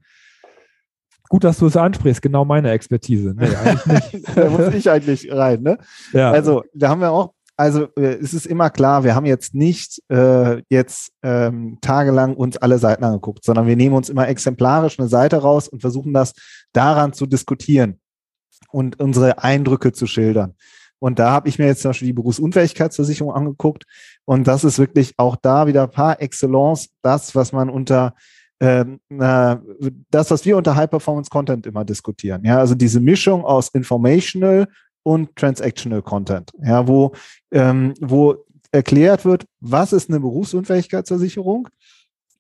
[1.34, 3.34] Gut, dass du es ansprichst, genau meine Expertise.
[3.36, 4.38] Nee, eigentlich nicht.
[4.38, 5.80] da muss ich eigentlich rein, ne?
[6.12, 6.30] Ja.
[6.30, 10.00] Also, da haben wir auch, also äh, es ist immer klar, wir haben jetzt nicht
[10.10, 15.08] äh, jetzt ähm, tagelang uns alle Seiten angeguckt, sondern wir nehmen uns immer exemplarisch eine
[15.08, 16.34] Seite raus und versuchen das
[16.72, 18.00] daran zu diskutieren
[18.70, 20.54] und unsere Eindrücke zu schildern.
[21.00, 23.86] Und da habe ich mir jetzt zum Beispiel die Berufsunfähigkeitsversicherung angeguckt.
[24.24, 28.14] Und das ist wirklich auch da wieder par excellence das, was man unter
[28.64, 28.86] äh,
[30.10, 32.44] das, was wir unter High Performance Content immer diskutieren.
[32.46, 34.68] Ja, also diese Mischung aus Informational
[35.04, 37.12] und Transactional Content, ja, wo,
[37.52, 41.68] ähm, wo erklärt wird, was ist eine Berufsunfähigkeitsversicherung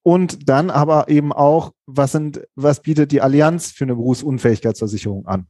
[0.02, 5.48] und dann aber eben auch, was sind, was bietet die Allianz für eine Berufsunfähigkeitsversicherung an.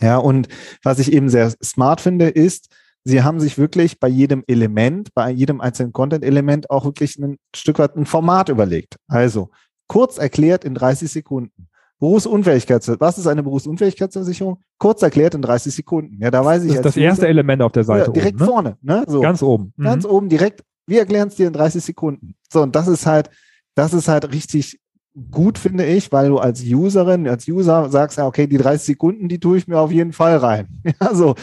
[0.00, 0.48] Ja, und
[0.82, 5.30] was ich eben sehr smart finde, ist, sie haben sich wirklich bei jedem Element, bei
[5.30, 8.96] jedem einzelnen Content-Element auch wirklich ein Stück weit ein Format überlegt.
[9.06, 9.50] Also,
[9.92, 11.68] Kurz erklärt in 30 Sekunden.
[11.98, 13.06] Berufsunfähigkeitsversicherung.
[13.06, 14.58] Was ist eine Berufsunfähigkeitsversicherung?
[14.78, 16.16] Kurz erklärt in 30 Sekunden.
[16.18, 16.70] Ja, da weiß ich.
[16.70, 18.06] Das ist das erste User, Element auf der Seite.
[18.06, 18.50] Ja, direkt oben, ne?
[18.50, 18.78] vorne.
[18.80, 19.04] Ne?
[19.06, 19.20] So.
[19.20, 19.74] Ganz oben.
[19.78, 20.10] Ganz mhm.
[20.10, 20.64] oben direkt.
[20.86, 22.36] Wir erklären es dir in 30 Sekunden.
[22.50, 23.28] So, und das ist halt,
[23.74, 24.80] das ist halt richtig,
[25.30, 29.28] gut, finde ich, weil du als Userin, als User sagst, ja, okay, die 30 Sekunden,
[29.28, 30.68] die tue ich mir auf jeden Fall rein.
[31.02, 31.34] Ja, so.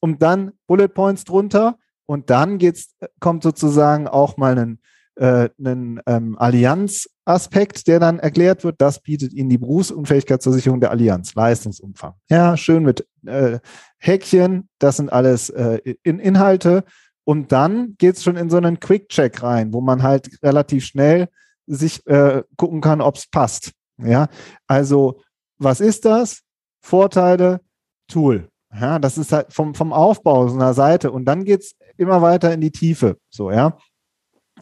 [0.00, 4.78] Und dann Bullet Points drunter und dann geht's, kommt sozusagen auch mal ein,
[5.18, 8.80] äh, einen ähm, Allianz-Aspekt, der dann erklärt wird.
[8.80, 12.14] Das bietet Ihnen die Berufsunfähigkeitsversicherung der Allianz, Leistungsumfang.
[12.30, 13.58] Ja, schön mit äh,
[13.98, 16.84] Häkchen, das sind alles äh, in Inhalte.
[17.24, 21.28] Und dann geht's schon in so einen Quick-Check rein, wo man halt relativ schnell
[21.66, 23.72] sich äh, gucken kann, ob es passt.
[23.98, 24.28] Ja,
[24.66, 25.20] also
[25.58, 26.42] was ist das?
[26.80, 27.60] Vorteile,
[28.06, 28.48] Tool.
[28.72, 32.52] Ja, das ist halt vom, vom Aufbau so einer Seite und dann geht's immer weiter
[32.52, 33.18] in die Tiefe.
[33.28, 33.76] So, ja.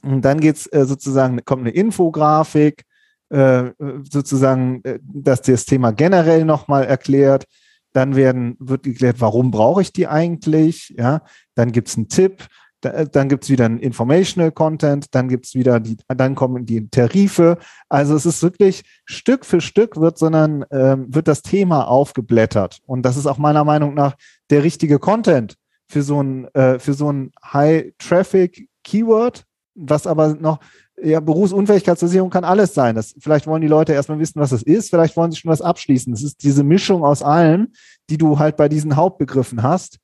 [0.06, 2.84] Und dann geht's äh, sozusagen, kommt eine Infografik,
[3.30, 3.70] äh,
[4.08, 7.44] sozusagen, äh, dass das Thema generell nochmal erklärt.
[7.92, 10.94] Dann werden, wird geklärt, warum brauche ich die eigentlich?
[10.96, 11.22] Ja,
[11.54, 12.46] dann gibt's einen Tipp,
[12.82, 16.66] äh, dann gibt es wieder ein Informational Content, dann gibt es wieder die, dann kommen
[16.66, 17.58] die Tarife.
[17.88, 22.80] Also es ist wirklich Stück für Stück wird, sondern ähm, wird das Thema aufgeblättert.
[22.86, 24.14] Und das ist auch meiner Meinung nach
[24.50, 25.56] der richtige Content
[25.88, 29.44] für so ein, äh, für so ein High-Traffic-Keyword,
[29.76, 30.60] was aber noch,
[31.02, 32.94] ja, Berufsunfähigkeitsversicherung kann alles sein.
[32.94, 35.60] Das, vielleicht wollen die Leute erstmal wissen, was es ist, vielleicht wollen sie schon was
[35.60, 36.12] abschließen.
[36.12, 37.72] Es ist diese Mischung aus allem,
[38.08, 39.98] die du halt bei diesen Hauptbegriffen hast.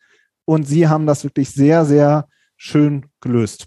[0.44, 3.66] Und sie haben das wirklich sehr, sehr schön gelöst.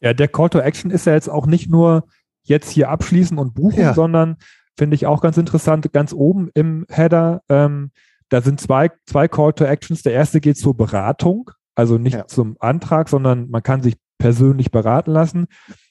[0.00, 2.04] Ja, der Call to Action ist ja jetzt auch nicht nur
[2.42, 3.94] jetzt hier abschließen und buchen, ja.
[3.94, 4.36] sondern
[4.76, 7.90] finde ich auch ganz interessant, ganz oben im Header, ähm,
[8.30, 10.02] da sind zwei, zwei Call to Actions.
[10.02, 12.26] Der erste geht zur Beratung, also nicht ja.
[12.26, 15.48] zum Antrag, sondern man kann sich persönlich beraten lassen.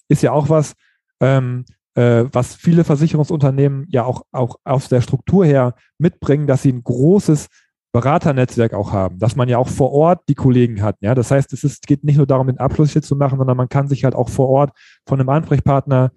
[0.07, 0.73] Ist ja auch was,
[1.19, 1.65] ähm,
[1.95, 6.83] äh, was viele Versicherungsunternehmen ja auch, auch aus der Struktur her mitbringen, dass sie ein
[6.83, 7.47] großes
[7.91, 10.95] Beraternetzwerk auch haben, dass man ja auch vor Ort die Kollegen hat.
[11.01, 13.57] Ja, das heißt, es ist, geht nicht nur darum, den Abschluss hier zu machen, sondern
[13.57, 14.71] man kann sich halt auch vor Ort
[15.07, 16.11] von einem Ansprechpartner,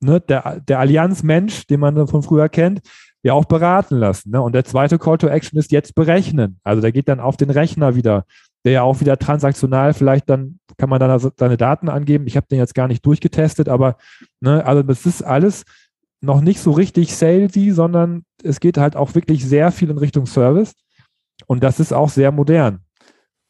[0.00, 2.80] ne, der, der Allianzmensch, den man von früher kennt,
[3.22, 4.30] ja auch beraten lassen.
[4.30, 4.42] Ne?
[4.42, 6.58] Und der zweite Call to Action ist jetzt berechnen.
[6.64, 8.24] Also der geht dann auf den Rechner wieder,
[8.64, 12.26] der ja auch wieder transaktional vielleicht dann kann man dann also seine Daten angeben.
[12.26, 13.96] Ich habe den jetzt gar nicht durchgetestet, aber
[14.40, 15.64] ne, also das ist alles
[16.20, 20.26] noch nicht so richtig salesy, sondern es geht halt auch wirklich sehr viel in Richtung
[20.26, 20.72] Service.
[21.46, 22.80] Und das ist auch sehr modern.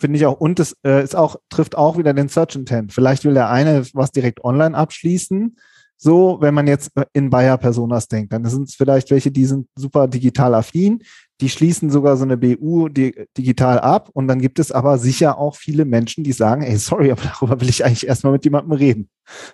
[0.00, 0.40] Finde ich auch.
[0.40, 2.92] Und es äh, ist auch, trifft auch wieder den Search Intent.
[2.92, 5.56] Vielleicht will der eine was direkt online abschließen.
[5.96, 9.68] So, wenn man jetzt in Bayer Personas denkt, dann sind es vielleicht welche, die sind
[9.76, 11.02] super digital affin.
[11.40, 14.10] Die schließen sogar so eine BU digital ab.
[14.12, 17.60] Und dann gibt es aber sicher auch viele Menschen, die sagen, ey, sorry, aber darüber
[17.60, 19.08] will ich eigentlich erstmal mit jemandem reden.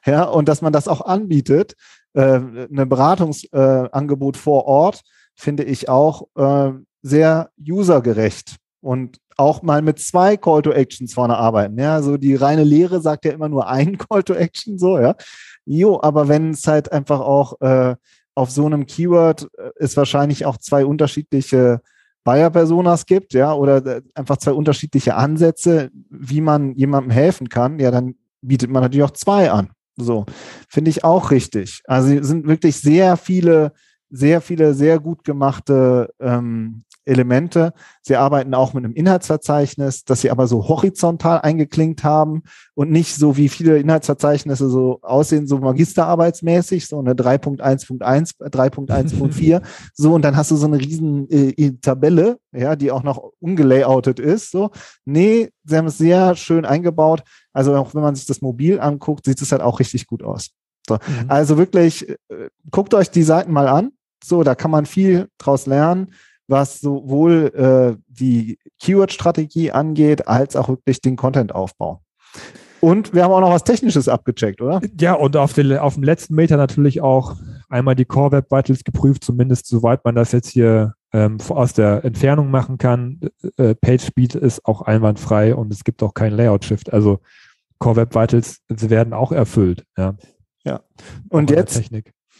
[0.05, 1.75] Ja, und dass man das auch anbietet,
[2.13, 2.41] äh,
[2.71, 5.03] eine Beratungsangebot äh, vor Ort,
[5.35, 11.37] finde ich auch äh, sehr usergerecht und auch mal mit zwei Call to Actions vorne
[11.37, 11.79] arbeiten.
[11.79, 15.15] Ja, so die reine Lehre sagt ja immer nur ein Call to Action, so, ja.
[15.65, 17.95] Jo, aber wenn es halt einfach auch äh,
[18.35, 21.81] auf so einem Keyword äh, es wahrscheinlich auch zwei unterschiedliche
[22.25, 27.91] Buyer-Personas gibt, ja, oder äh, einfach zwei unterschiedliche Ansätze, wie man jemandem helfen kann, ja,
[27.91, 29.71] dann bietet man natürlich auch zwei an.
[29.97, 30.25] So,
[30.69, 31.83] finde ich auch richtig.
[31.87, 33.73] Also sind wirklich sehr viele
[34.11, 37.73] sehr viele sehr gut gemachte ähm, Elemente.
[38.03, 42.43] Sie arbeiten auch mit einem Inhaltsverzeichnis, das sie aber so horizontal eingeklinkt haben
[42.75, 49.63] und nicht so wie viele Inhaltsverzeichnisse so aussehen, so magisterarbeitsmäßig, so eine 3.1.1, 3.1.4,
[49.95, 54.21] so und dann hast du so eine riesen äh, Tabelle, ja, die auch noch umgelayoutet
[54.21, 54.71] ist, so.
[55.05, 57.23] Nee, sie haben es sehr schön eingebaut.
[57.53, 60.51] Also auch wenn man sich das mobil anguckt, sieht es halt auch richtig gut aus.
[60.87, 60.95] So.
[60.95, 61.25] Mhm.
[61.29, 62.17] Also wirklich, äh,
[62.71, 63.93] guckt euch die Seiten mal an.
[64.23, 66.13] So, da kann man viel draus lernen,
[66.49, 72.03] was sowohl äh, die Keyword-Strategie angeht, als auch wirklich den Content-Aufbau.
[72.81, 74.81] Und wir haben auch noch was Technisches abgecheckt, oder?
[74.99, 77.37] Ja, und auf, den, auf dem letzten Meter natürlich auch
[77.69, 82.05] einmal die Core Web Vitals geprüft, zumindest soweit man das jetzt hier ähm, aus der
[82.05, 83.21] Entfernung machen kann.
[83.57, 86.93] Äh, Page Speed ist auch einwandfrei und es gibt auch kein Layout Shift.
[86.93, 87.21] Also
[87.79, 89.85] Core Web Vitals werden auch erfüllt.
[89.99, 90.15] Ja.
[90.65, 90.81] Ja.
[91.29, 91.83] Und jetzt?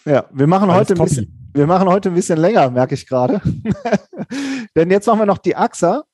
[0.05, 3.41] Ja, wir machen heute ein bisschen, wir machen heute ein bisschen länger, merke ich gerade.
[4.77, 6.05] Denn jetzt machen wir noch die AXA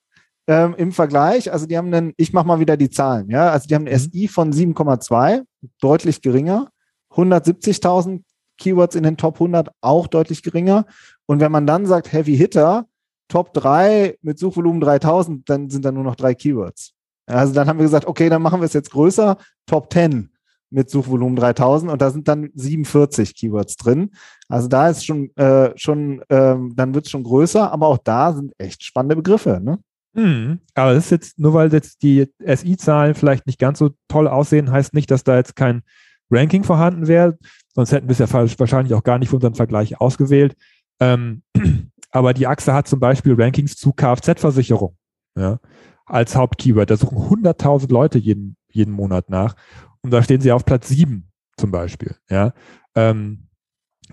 [0.46, 1.52] ähm, im Vergleich.
[1.52, 3.50] Also die haben einen, ich mache mal wieder die Zahlen, ja.
[3.50, 3.98] Also die haben ein mhm.
[3.98, 5.42] SI von 7,2,
[5.80, 6.68] deutlich geringer.
[7.12, 8.22] 170.000
[8.58, 10.86] Keywords in den Top 100, auch deutlich geringer.
[11.26, 12.86] Und wenn man dann sagt Heavy Hitter,
[13.28, 16.92] Top 3 mit Suchvolumen 3000, dann sind da nur noch drei Keywords.
[17.26, 20.30] Also dann haben wir gesagt, okay, dann machen wir es jetzt größer, Top 10
[20.70, 24.10] mit Suchvolumen 3000 und da sind dann 47 Keywords drin.
[24.48, 28.32] Also da ist schon, äh, schon ähm, dann wird es schon größer, aber auch da
[28.32, 29.60] sind echt spannende Begriffe.
[29.62, 29.78] Ne?
[30.14, 30.60] Mhm.
[30.74, 34.70] Aber das ist jetzt, nur weil jetzt die SI-Zahlen vielleicht nicht ganz so toll aussehen,
[34.70, 35.82] heißt nicht, dass da jetzt kein
[36.30, 37.38] Ranking vorhanden wäre,
[37.74, 40.56] sonst hätten wir es ja wahrscheinlich auch gar nicht für unseren Vergleich ausgewählt.
[41.00, 41.42] Ähm,
[42.10, 44.96] aber die AXA hat zum Beispiel Rankings zu Kfz-Versicherung
[45.36, 45.60] ja,
[46.06, 46.90] als Hauptkeyword.
[46.90, 49.56] Da suchen 100.000 Leute jeden, jeden Monat nach.
[50.02, 52.14] Und da stehen sie auf Platz 7 zum Beispiel.
[52.30, 52.52] Ja.
[52.94, 53.48] Ähm,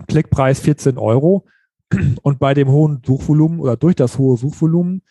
[0.08, 1.46] Klickpreis 14 Euro.
[2.22, 5.02] Und bei dem hohen Suchvolumen oder durch das hohe Suchvolumen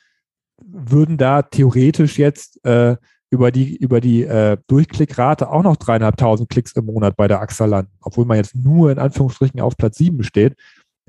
[0.66, 2.98] würden da theoretisch jetzt äh,
[3.30, 7.66] über die, über die äh, Durchklickrate auch noch dreieinhalbtausend Klicks im Monat bei der AXA
[7.66, 10.56] landen, obwohl man jetzt nur in Anführungsstrichen auf Platz 7 steht.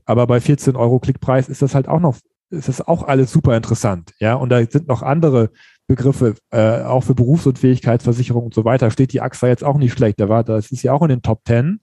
[0.07, 2.17] Aber bei 14 Euro Klickpreis ist das halt auch noch,
[2.51, 4.13] ist das auch alles super interessant.
[4.21, 5.51] Ja, und da sind noch andere
[5.87, 10.19] Begriffe, äh, auch für Berufsunfähigkeitsversicherung und so weiter, steht die AXA jetzt auch nicht schlecht.
[10.19, 11.81] Da war, das ist ja auch in den Top 10,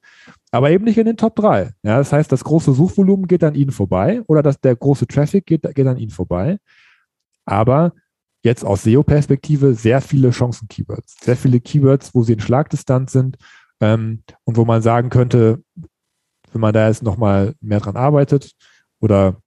[0.52, 1.72] aber eben nicht in den Top 3.
[1.84, 5.46] Ja, das heißt, das große Suchvolumen geht an Ihnen vorbei oder das, der große Traffic
[5.46, 6.58] geht, geht an Ihnen vorbei.
[7.46, 7.94] Aber
[8.44, 11.18] jetzt aus SEO-Perspektive sehr viele Chancen-Keywords.
[11.22, 13.38] Sehr viele Keywords, wo sie in Schlagdistanz sind
[13.80, 15.64] ähm, und wo man sagen könnte,
[16.52, 18.54] wenn man da jetzt nochmal mehr dran arbeitet
[19.00, 19.38] oder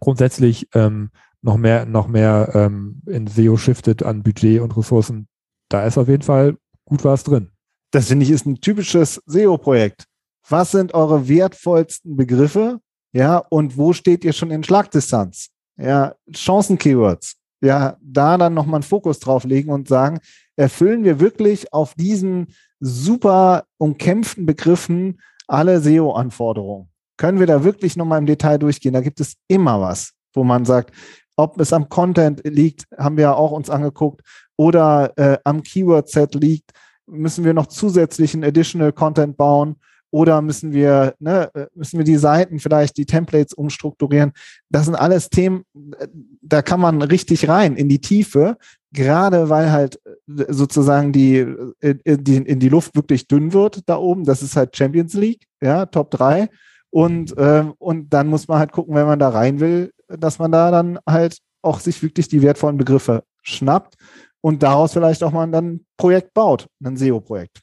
[0.00, 1.10] grundsätzlich ähm,
[1.44, 5.28] noch mehr, noch mehr ähm, in SEO shiftet an Budget und Ressourcen,
[5.68, 7.50] da ist auf jeden Fall gut was drin.
[7.90, 10.06] Das finde ich ist ein typisches SEO-Projekt.
[10.48, 12.80] Was sind eure wertvollsten Begriffe?
[13.12, 15.50] Ja, und wo steht ihr schon in Schlagdistanz?
[15.76, 17.36] Ja, Chancen-Keywords.
[17.60, 20.20] Ja, da dann nochmal einen Fokus drauf legen und sagen,
[20.56, 22.48] erfüllen wir wirklich auf diesen
[22.80, 26.88] super umkämpften Begriffen alle SEO-Anforderungen?
[27.16, 28.94] Können wir da wirklich nochmal im Detail durchgehen?
[28.94, 30.92] Da gibt es immer was, wo man sagt,
[31.36, 34.22] ob es am Content liegt, haben wir auch uns angeguckt,
[34.56, 36.70] oder äh, am Keyword-Set liegt,
[37.06, 39.76] müssen wir noch zusätzlichen Additional Content bauen
[40.10, 44.32] oder müssen wir, ne, äh, müssen wir die Seiten vielleicht, die Templates umstrukturieren.
[44.70, 45.64] Das sind alles Themen,
[45.98, 46.06] äh,
[46.40, 48.56] da kann man richtig rein in die Tiefe,
[48.92, 51.44] gerade weil halt äh, sozusagen die,
[51.82, 54.24] die in die Luft wirklich dünn wird da oben.
[54.24, 56.48] Das ist halt Champions League, ja, Top 3.
[56.90, 60.52] Und, ähm, und dann muss man halt gucken, wenn man da rein will, dass man
[60.52, 63.94] da dann halt auch sich wirklich die wertvollen Begriffe schnappt
[64.40, 67.60] und daraus vielleicht auch mal dann ein Projekt baut, ein SEO-Projekt.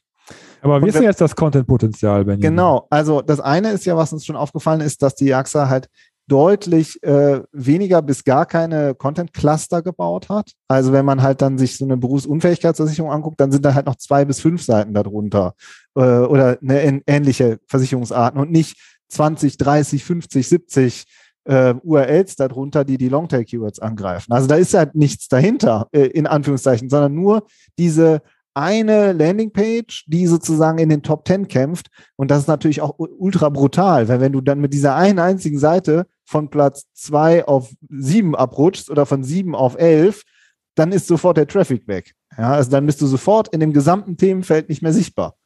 [0.60, 2.42] Aber wie ist denn jetzt das Content-Potenzial, Benjamin?
[2.42, 5.88] Genau, also das eine ist ja, was uns schon aufgefallen ist, dass die AXA halt
[6.28, 10.52] deutlich äh, weniger bis gar keine Content-Cluster gebaut hat.
[10.68, 13.96] Also wenn man halt dann sich so eine Berufsunfähigkeitsversicherung anguckt, dann sind da halt noch
[13.96, 15.54] zwei bis fünf Seiten darunter
[15.96, 18.76] äh, oder eine ähnliche Versicherungsarten und nicht
[19.08, 21.04] 20, 30, 50, 70
[21.44, 24.32] äh, URLs darunter, die die Longtail-Keywords angreifen.
[24.32, 27.46] Also da ist halt nichts dahinter, äh, in Anführungszeichen, sondern nur
[27.78, 28.22] diese
[28.54, 31.88] eine Landingpage, die sozusagen in den Top 10 kämpft.
[32.16, 35.58] Und das ist natürlich auch ultra brutal, weil wenn du dann mit dieser einen einzigen
[35.58, 40.22] Seite von Platz 2 auf 7 abrutschst oder von 7 auf 11,
[40.74, 42.14] dann ist sofort der Traffic weg.
[42.36, 45.36] Ja, also dann bist du sofort in dem gesamten Themenfeld nicht mehr sichtbar.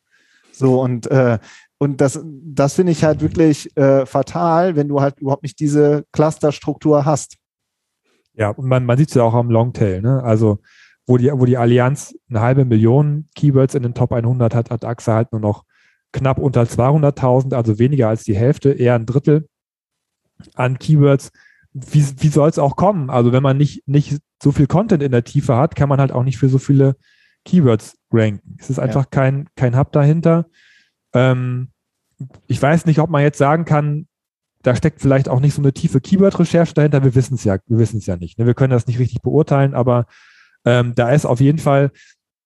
[0.52, 1.38] So und äh,
[1.78, 6.04] und das, das finde ich halt wirklich äh, fatal, wenn du halt überhaupt nicht diese
[6.12, 7.36] Clusterstruktur hast.
[8.34, 10.22] Ja, und man, man sieht es ja auch am Longtail, ne?
[10.22, 10.58] Also
[11.06, 14.84] wo die, wo die Allianz eine halbe Million Keywords in den Top 100 hat, hat
[14.84, 15.64] AXA halt nur noch
[16.12, 19.48] knapp unter 200.000, also weniger als die Hälfte, eher ein Drittel
[20.54, 21.30] an Keywords.
[21.72, 23.10] Wie, wie soll es auch kommen?
[23.10, 26.10] Also wenn man nicht, nicht so viel Content in der Tiefe hat, kann man halt
[26.10, 26.96] auch nicht für so viele
[27.44, 28.56] Keywords ranken.
[28.58, 29.10] Es ist einfach ja.
[29.10, 30.46] kein, kein Hub dahinter.
[31.14, 31.68] Ähm,
[32.46, 34.06] ich weiß nicht, ob man jetzt sagen kann,
[34.62, 37.04] da steckt vielleicht auch nicht so eine tiefe Keyword-Recherche dahinter.
[37.04, 38.38] Wir wissen es ja, wir wissen es ja nicht.
[38.38, 38.46] Ne?
[38.46, 40.06] Wir können das nicht richtig beurteilen, aber
[40.64, 41.92] ähm, da ist auf jeden Fall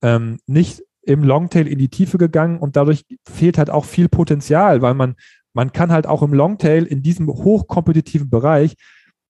[0.02, 4.82] ähm, nicht im Longtail in die Tiefe gegangen und dadurch fehlt halt auch viel Potenzial,
[4.82, 5.16] weil man,
[5.54, 8.76] man kann halt auch im Longtail in diesem hochkompetitiven Bereich,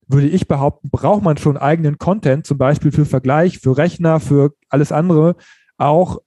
[0.09, 4.55] würde ich behaupten, braucht man schon eigenen Content, zum Beispiel für Vergleich, für Rechner, für
[4.69, 5.37] alles andere,
[5.79, 6.19] auch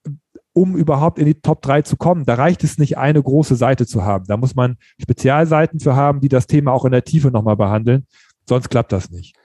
[0.53, 2.25] um überhaupt in die Top 3 zu kommen.
[2.25, 4.25] Da reicht es nicht, eine große Seite zu haben.
[4.27, 8.05] Da muss man Spezialseiten für haben, die das Thema auch in der Tiefe nochmal behandeln.
[8.47, 9.35] Sonst klappt das nicht.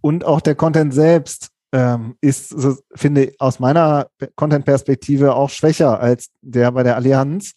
[0.00, 2.54] Und auch der Content selbst ähm, ist,
[2.94, 7.52] finde ich, aus meiner Content-Perspektive auch schwächer als der bei der Allianz.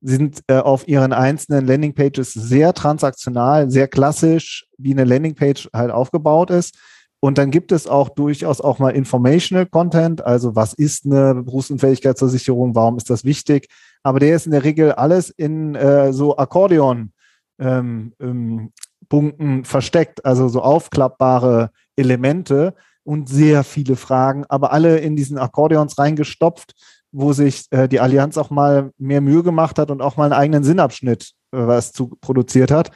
[0.00, 5.92] Sie sind äh, auf ihren einzelnen Landingpages sehr transaktional, sehr klassisch, wie eine Landingpage halt
[5.92, 6.76] aufgebaut ist.
[7.24, 12.74] Und dann gibt es auch durchaus auch mal Informational Content, also was ist eine Berufsunfähigkeitsversicherung,
[12.74, 13.68] warum ist das wichtig?
[14.02, 17.12] Aber der ist in der Regel alles in äh, so Akkordeon
[17.60, 18.72] ähm, ähm,
[19.08, 22.74] Punkten versteckt, also so aufklappbare Elemente,
[23.04, 26.74] und sehr viele Fragen, aber alle in diesen Akkordeons reingestopft,
[27.10, 30.32] wo sich äh, die Allianz auch mal mehr Mühe gemacht hat und auch mal einen
[30.32, 32.90] eigenen Sinnabschnitt äh, was zu produziert hat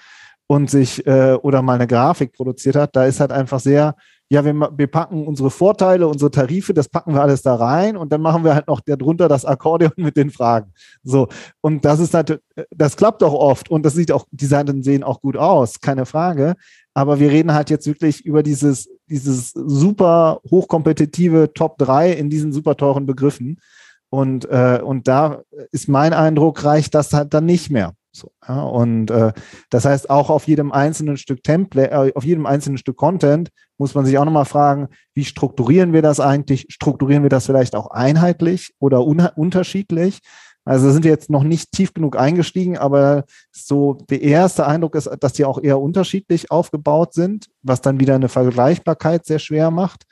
[0.46, 2.94] und sich äh, oder mal eine Grafik produziert hat.
[2.94, 3.96] Da ist halt einfach sehr
[4.28, 8.12] ja, wir, wir packen unsere Vorteile, unsere Tarife, das packen wir alles da rein und
[8.12, 10.72] dann machen wir halt noch darunter das Akkordeon mit den Fragen.
[11.04, 11.28] So.
[11.60, 15.04] Und das ist natürlich, das klappt auch oft und das sieht auch, die Seiten sehen
[15.04, 16.54] auch gut aus, keine Frage.
[16.92, 22.52] Aber wir reden halt jetzt wirklich über dieses, dieses super hochkompetitive Top 3 in diesen
[22.52, 23.60] super teuren Begriffen.
[24.08, 27.92] Und, äh, und da ist mein Eindruck, reicht das halt dann nicht mehr.
[28.16, 29.32] So, ja, und äh,
[29.68, 33.94] das heißt, auch auf jedem einzelnen Stück Template, äh, auf jedem einzelnen Stück Content muss
[33.94, 36.66] man sich auch nochmal fragen, wie strukturieren wir das eigentlich?
[36.70, 40.20] Strukturieren wir das vielleicht auch einheitlich oder un unterschiedlich?
[40.64, 45.08] Also sind wir jetzt noch nicht tief genug eingestiegen, aber so der erste Eindruck ist,
[45.20, 50.04] dass die auch eher unterschiedlich aufgebaut sind, was dann wieder eine Vergleichbarkeit sehr schwer macht.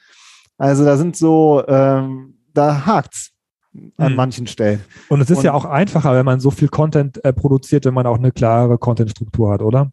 [0.59, 3.34] Also da sind so, ähm, da hakt's
[3.97, 4.16] an hm.
[4.16, 4.81] manchen Stellen.
[5.09, 7.95] Und es ist und, ja auch einfacher, wenn man so viel Content äh, produziert, wenn
[7.95, 9.91] man auch eine klare Content-Struktur hat, oder?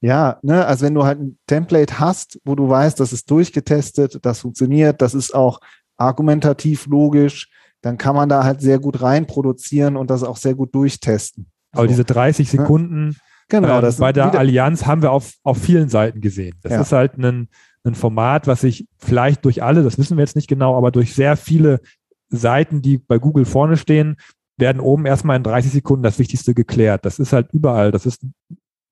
[0.00, 4.18] Ja, ne, also wenn du halt ein Template hast, wo du weißt, das ist durchgetestet,
[4.22, 5.60] das funktioniert, das ist auch
[5.96, 7.50] argumentativ logisch,
[7.82, 11.46] dann kann man da halt sehr gut reinproduzieren und das auch sehr gut durchtesten.
[11.72, 11.88] Aber so.
[11.88, 12.58] diese 30 ne?
[12.60, 13.16] Sekunden
[13.48, 16.56] genau, äh, bei der Allianz haben wir auf, auf vielen Seiten gesehen.
[16.62, 16.80] Das ja.
[16.80, 17.48] ist halt ein,
[17.84, 21.14] ein Format, was sich vielleicht durch alle, das wissen wir jetzt nicht genau, aber durch
[21.14, 21.80] sehr viele
[22.28, 24.16] Seiten, die bei Google vorne stehen,
[24.56, 27.04] werden oben erstmal in 30 Sekunden das Wichtigste geklärt.
[27.04, 27.92] Das ist halt überall.
[27.92, 28.22] Das ist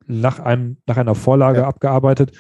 [0.07, 1.67] nach einem, nach einer Vorlage ja.
[1.67, 2.33] abgearbeitet.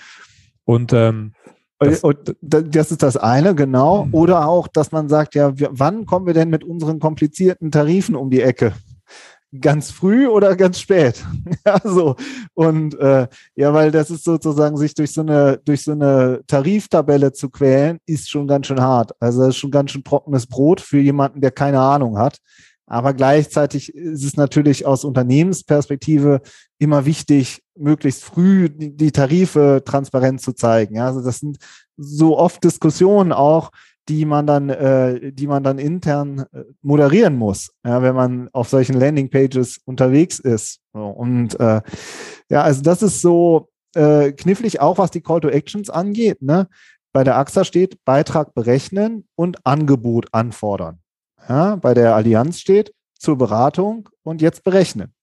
[0.65, 1.33] Und ähm,
[1.79, 2.03] das,
[2.41, 4.07] das, ist das eine, genau.
[4.07, 4.15] Mhm.
[4.15, 8.31] Oder auch, dass man sagt, ja, wann kommen wir denn mit unseren komplizierten Tarifen um
[8.31, 8.73] die Ecke?
[9.61, 11.25] Ganz früh oder ganz spät.
[11.67, 12.17] ja, so.
[12.55, 17.33] Und äh, ja, weil das ist sozusagen, sich durch so eine, durch so eine Tariftabelle
[17.33, 19.13] zu quälen, ist schon ganz schön hart.
[19.21, 22.39] Also das ist schon ganz schön trockenes Brot für jemanden, der keine Ahnung hat.
[22.89, 26.41] Aber gleichzeitig ist es natürlich aus Unternehmensperspektive
[26.79, 30.95] immer wichtig, möglichst früh die Tarife transparent zu zeigen.
[30.97, 31.59] Ja, also das sind
[31.97, 33.71] so oft Diskussionen auch,
[34.09, 38.69] die man dann, äh, die man dann intern äh, moderieren muss, ja, wenn man auf
[38.69, 40.81] solchen Landingpages unterwegs ist.
[40.93, 41.81] Und äh,
[42.49, 46.43] ja, also das ist so äh, knifflig auch, was die Call to Actions angeht.
[46.43, 46.69] Ne?
[47.13, 51.01] Bei der AXA steht Beitrag berechnen und Angebot anfordern.
[51.49, 55.16] Ja, bei der Allianz steht zur Beratung und jetzt berechnen.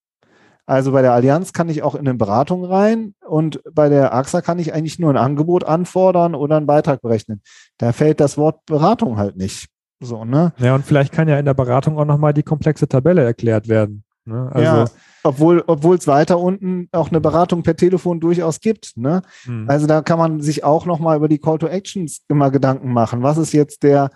[0.66, 4.42] Also bei der Allianz kann ich auch in eine Beratung rein und bei der AXA
[4.42, 7.42] kann ich eigentlich nur ein Angebot anfordern oder einen Beitrag berechnen.
[7.78, 9.68] Da fällt das Wort Beratung halt nicht.
[10.00, 10.54] So, ne?
[10.58, 14.04] Ja, und vielleicht kann ja in der Beratung auch nochmal die komplexe Tabelle erklärt werden.
[14.26, 14.50] Ne?
[14.54, 14.86] Also, ja,
[15.24, 18.96] obwohl, obwohl es weiter unten auch eine Beratung per Telefon durchaus gibt.
[18.96, 19.22] Ne?
[19.44, 19.70] Hm.
[19.70, 23.22] Also da kann man sich auch nochmal über die Call to Actions immer Gedanken machen.
[23.22, 24.12] Was ist jetzt der,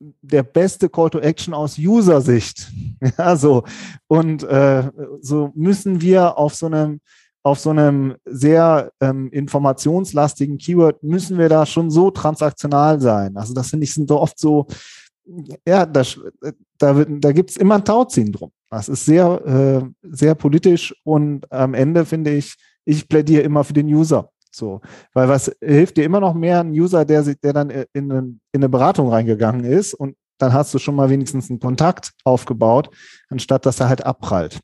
[0.00, 2.70] der beste Call to Action aus User-Sicht.
[3.16, 3.62] Ja, so.
[4.08, 4.90] Und äh,
[5.20, 7.00] so müssen wir auf so einem
[7.44, 13.36] auf so einem sehr ähm, informationslastigen Keyword müssen wir da schon so transaktional sein.
[13.36, 14.66] Also das finde ich sind so oft so,
[15.66, 16.02] ja, da,
[16.96, 18.50] wird, da gibt es immer ein Tauziehen drum.
[18.70, 23.72] Das ist sehr, äh, sehr politisch und am Ende finde ich, ich plädiere immer für
[23.72, 24.30] den User.
[24.50, 24.80] So,
[25.12, 28.40] weil was hilft dir immer noch mehr ein User, der sich, der dann in, in
[28.52, 32.90] eine Beratung reingegangen ist und dann hast du schon mal wenigstens einen Kontakt aufgebaut,
[33.28, 34.60] anstatt dass er halt abprallt.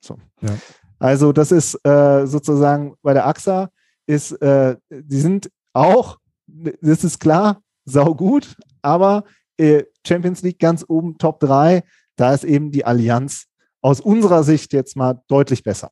[0.00, 0.18] So.
[0.40, 0.50] Ja.
[0.98, 3.70] Also das ist äh, sozusagen bei der AXA
[4.06, 9.24] ist, äh, die sind auch, das ist klar, sau gut, aber
[9.56, 11.82] äh, Champions League ganz oben Top 3,
[12.16, 13.46] da ist eben die Allianz
[13.82, 15.90] aus unserer Sicht jetzt mal deutlich besser.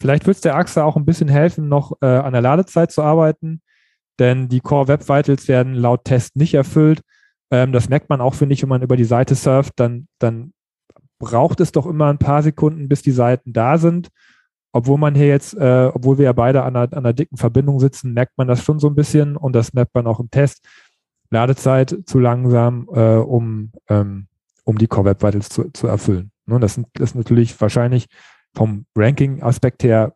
[0.00, 3.02] Vielleicht wird es der AXA auch ein bisschen helfen, noch äh, an der Ladezeit zu
[3.02, 3.60] arbeiten,
[4.18, 7.02] denn die Core Web Vitals werden laut Test nicht erfüllt.
[7.50, 10.52] Ähm, das merkt man auch, finde ich, wenn man über die Seite surft, dann, dann
[11.18, 14.08] braucht es doch immer ein paar Sekunden, bis die Seiten da sind.
[14.72, 17.78] Obwohl man hier jetzt, äh, obwohl wir ja beide an einer, an einer dicken Verbindung
[17.80, 20.66] sitzen, merkt man das schon so ein bisschen und das merkt man auch im Test.
[21.28, 24.28] Ladezeit zu langsam, äh, um, ähm,
[24.64, 26.30] um die Core Web Vitals zu, zu erfüllen.
[26.46, 28.08] Ne, das, sind, das ist natürlich wahrscheinlich
[28.54, 30.14] vom Ranking-Aspekt her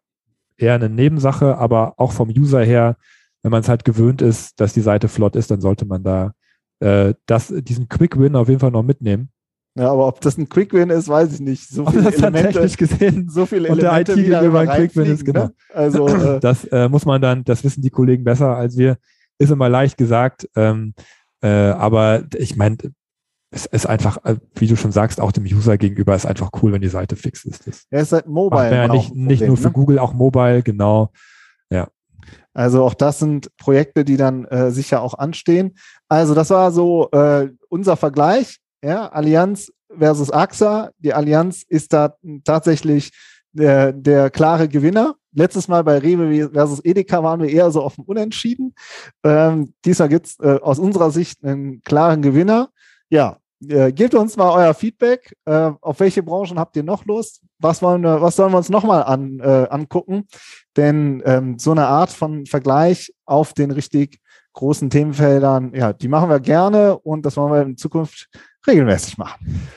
[0.57, 2.97] eher eine Nebensache, aber auch vom User her,
[3.43, 6.33] wenn man es halt gewöhnt ist, dass die Seite flott ist, dann sollte man da
[6.81, 9.31] äh, das, diesen Quick-Win auf jeden Fall noch mitnehmen.
[9.77, 11.69] Ja, aber ob das ein Quick-Win ist, weiß ich nicht.
[11.69, 13.29] So viele das Elemente, gesehen.
[13.31, 15.47] So viele und Elemente, der IT über ein Quick-Win ist, genau.
[15.47, 15.55] Ne?
[15.73, 18.99] Also, äh, das äh, muss man dann, das wissen die Kollegen besser als wir,
[19.39, 20.49] ist immer leicht gesagt.
[20.55, 20.95] Ähm,
[21.43, 22.77] äh, aber ich meine,
[23.55, 26.73] es ist einfach, äh, wie du schon sagst, auch dem User gegenüber ist einfach cool,
[26.73, 27.67] wenn die Seite fix ist.
[27.67, 28.75] Das ja, ist halt mobile.
[28.75, 29.73] Ja nicht, Problem, nicht nur für ne?
[29.73, 31.11] Google, auch mobile, genau.
[31.71, 31.89] Ja.
[32.53, 35.77] Also auch das sind Projekte, die dann äh, sicher auch anstehen.
[36.09, 40.91] Also das war so äh, unser Vergleich, ja, Allianz versus AXA.
[40.99, 43.13] Die Allianz ist da tatsächlich
[43.53, 47.95] der, der klare Gewinner, letztes Mal bei Rewe versus Edeka waren wir eher so auf
[47.95, 48.75] dem Unentschieden.
[49.23, 52.71] Ähm, diesmal gibt es äh, aus unserer Sicht einen klaren Gewinner.
[53.11, 53.39] Ja,
[53.69, 55.37] äh, gebt uns mal euer Feedback.
[55.45, 57.43] Äh, auf welche Branchen habt ihr noch Lust?
[57.59, 60.27] Was wollen wir, was sollen wir uns nochmal an, äh, angucken?
[60.77, 64.21] Denn ähm, so eine Art von Vergleich auf den richtig
[64.53, 68.29] großen Themenfeldern, ja, die machen wir gerne und das wollen wir in Zukunft
[68.67, 69.69] regelmäßig machen.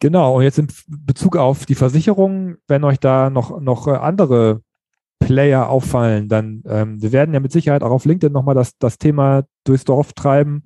[0.00, 4.60] Genau, und jetzt in Bezug auf die Versicherung, wenn euch da noch, noch äh, andere
[5.20, 8.98] Player auffallen, dann ähm, wir werden ja mit Sicherheit auch auf LinkedIn nochmal das, das
[8.98, 10.64] Thema durchs Dorf treiben.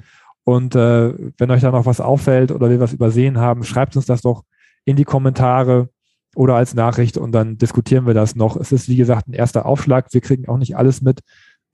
[0.48, 4.06] Und äh, wenn euch da noch was auffällt oder wir was übersehen haben, schreibt uns
[4.06, 4.44] das doch
[4.86, 5.90] in die Kommentare
[6.34, 8.56] oder als Nachricht und dann diskutieren wir das noch.
[8.56, 10.06] Es ist, wie gesagt, ein erster Aufschlag.
[10.14, 11.20] Wir kriegen auch nicht alles mit.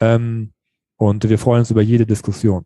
[0.01, 0.51] Ähm,
[0.97, 2.65] und wir freuen uns über jede Diskussion.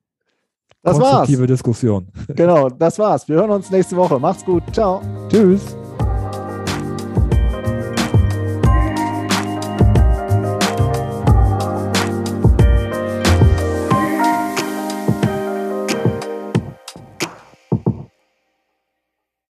[0.82, 1.48] Das Konstruktive war's.
[1.48, 2.08] Diskussion.
[2.28, 3.28] Genau, das war's.
[3.28, 4.18] Wir hören uns nächste Woche.
[4.18, 4.62] Macht's gut.
[4.72, 5.02] Ciao.
[5.28, 5.76] Tschüss.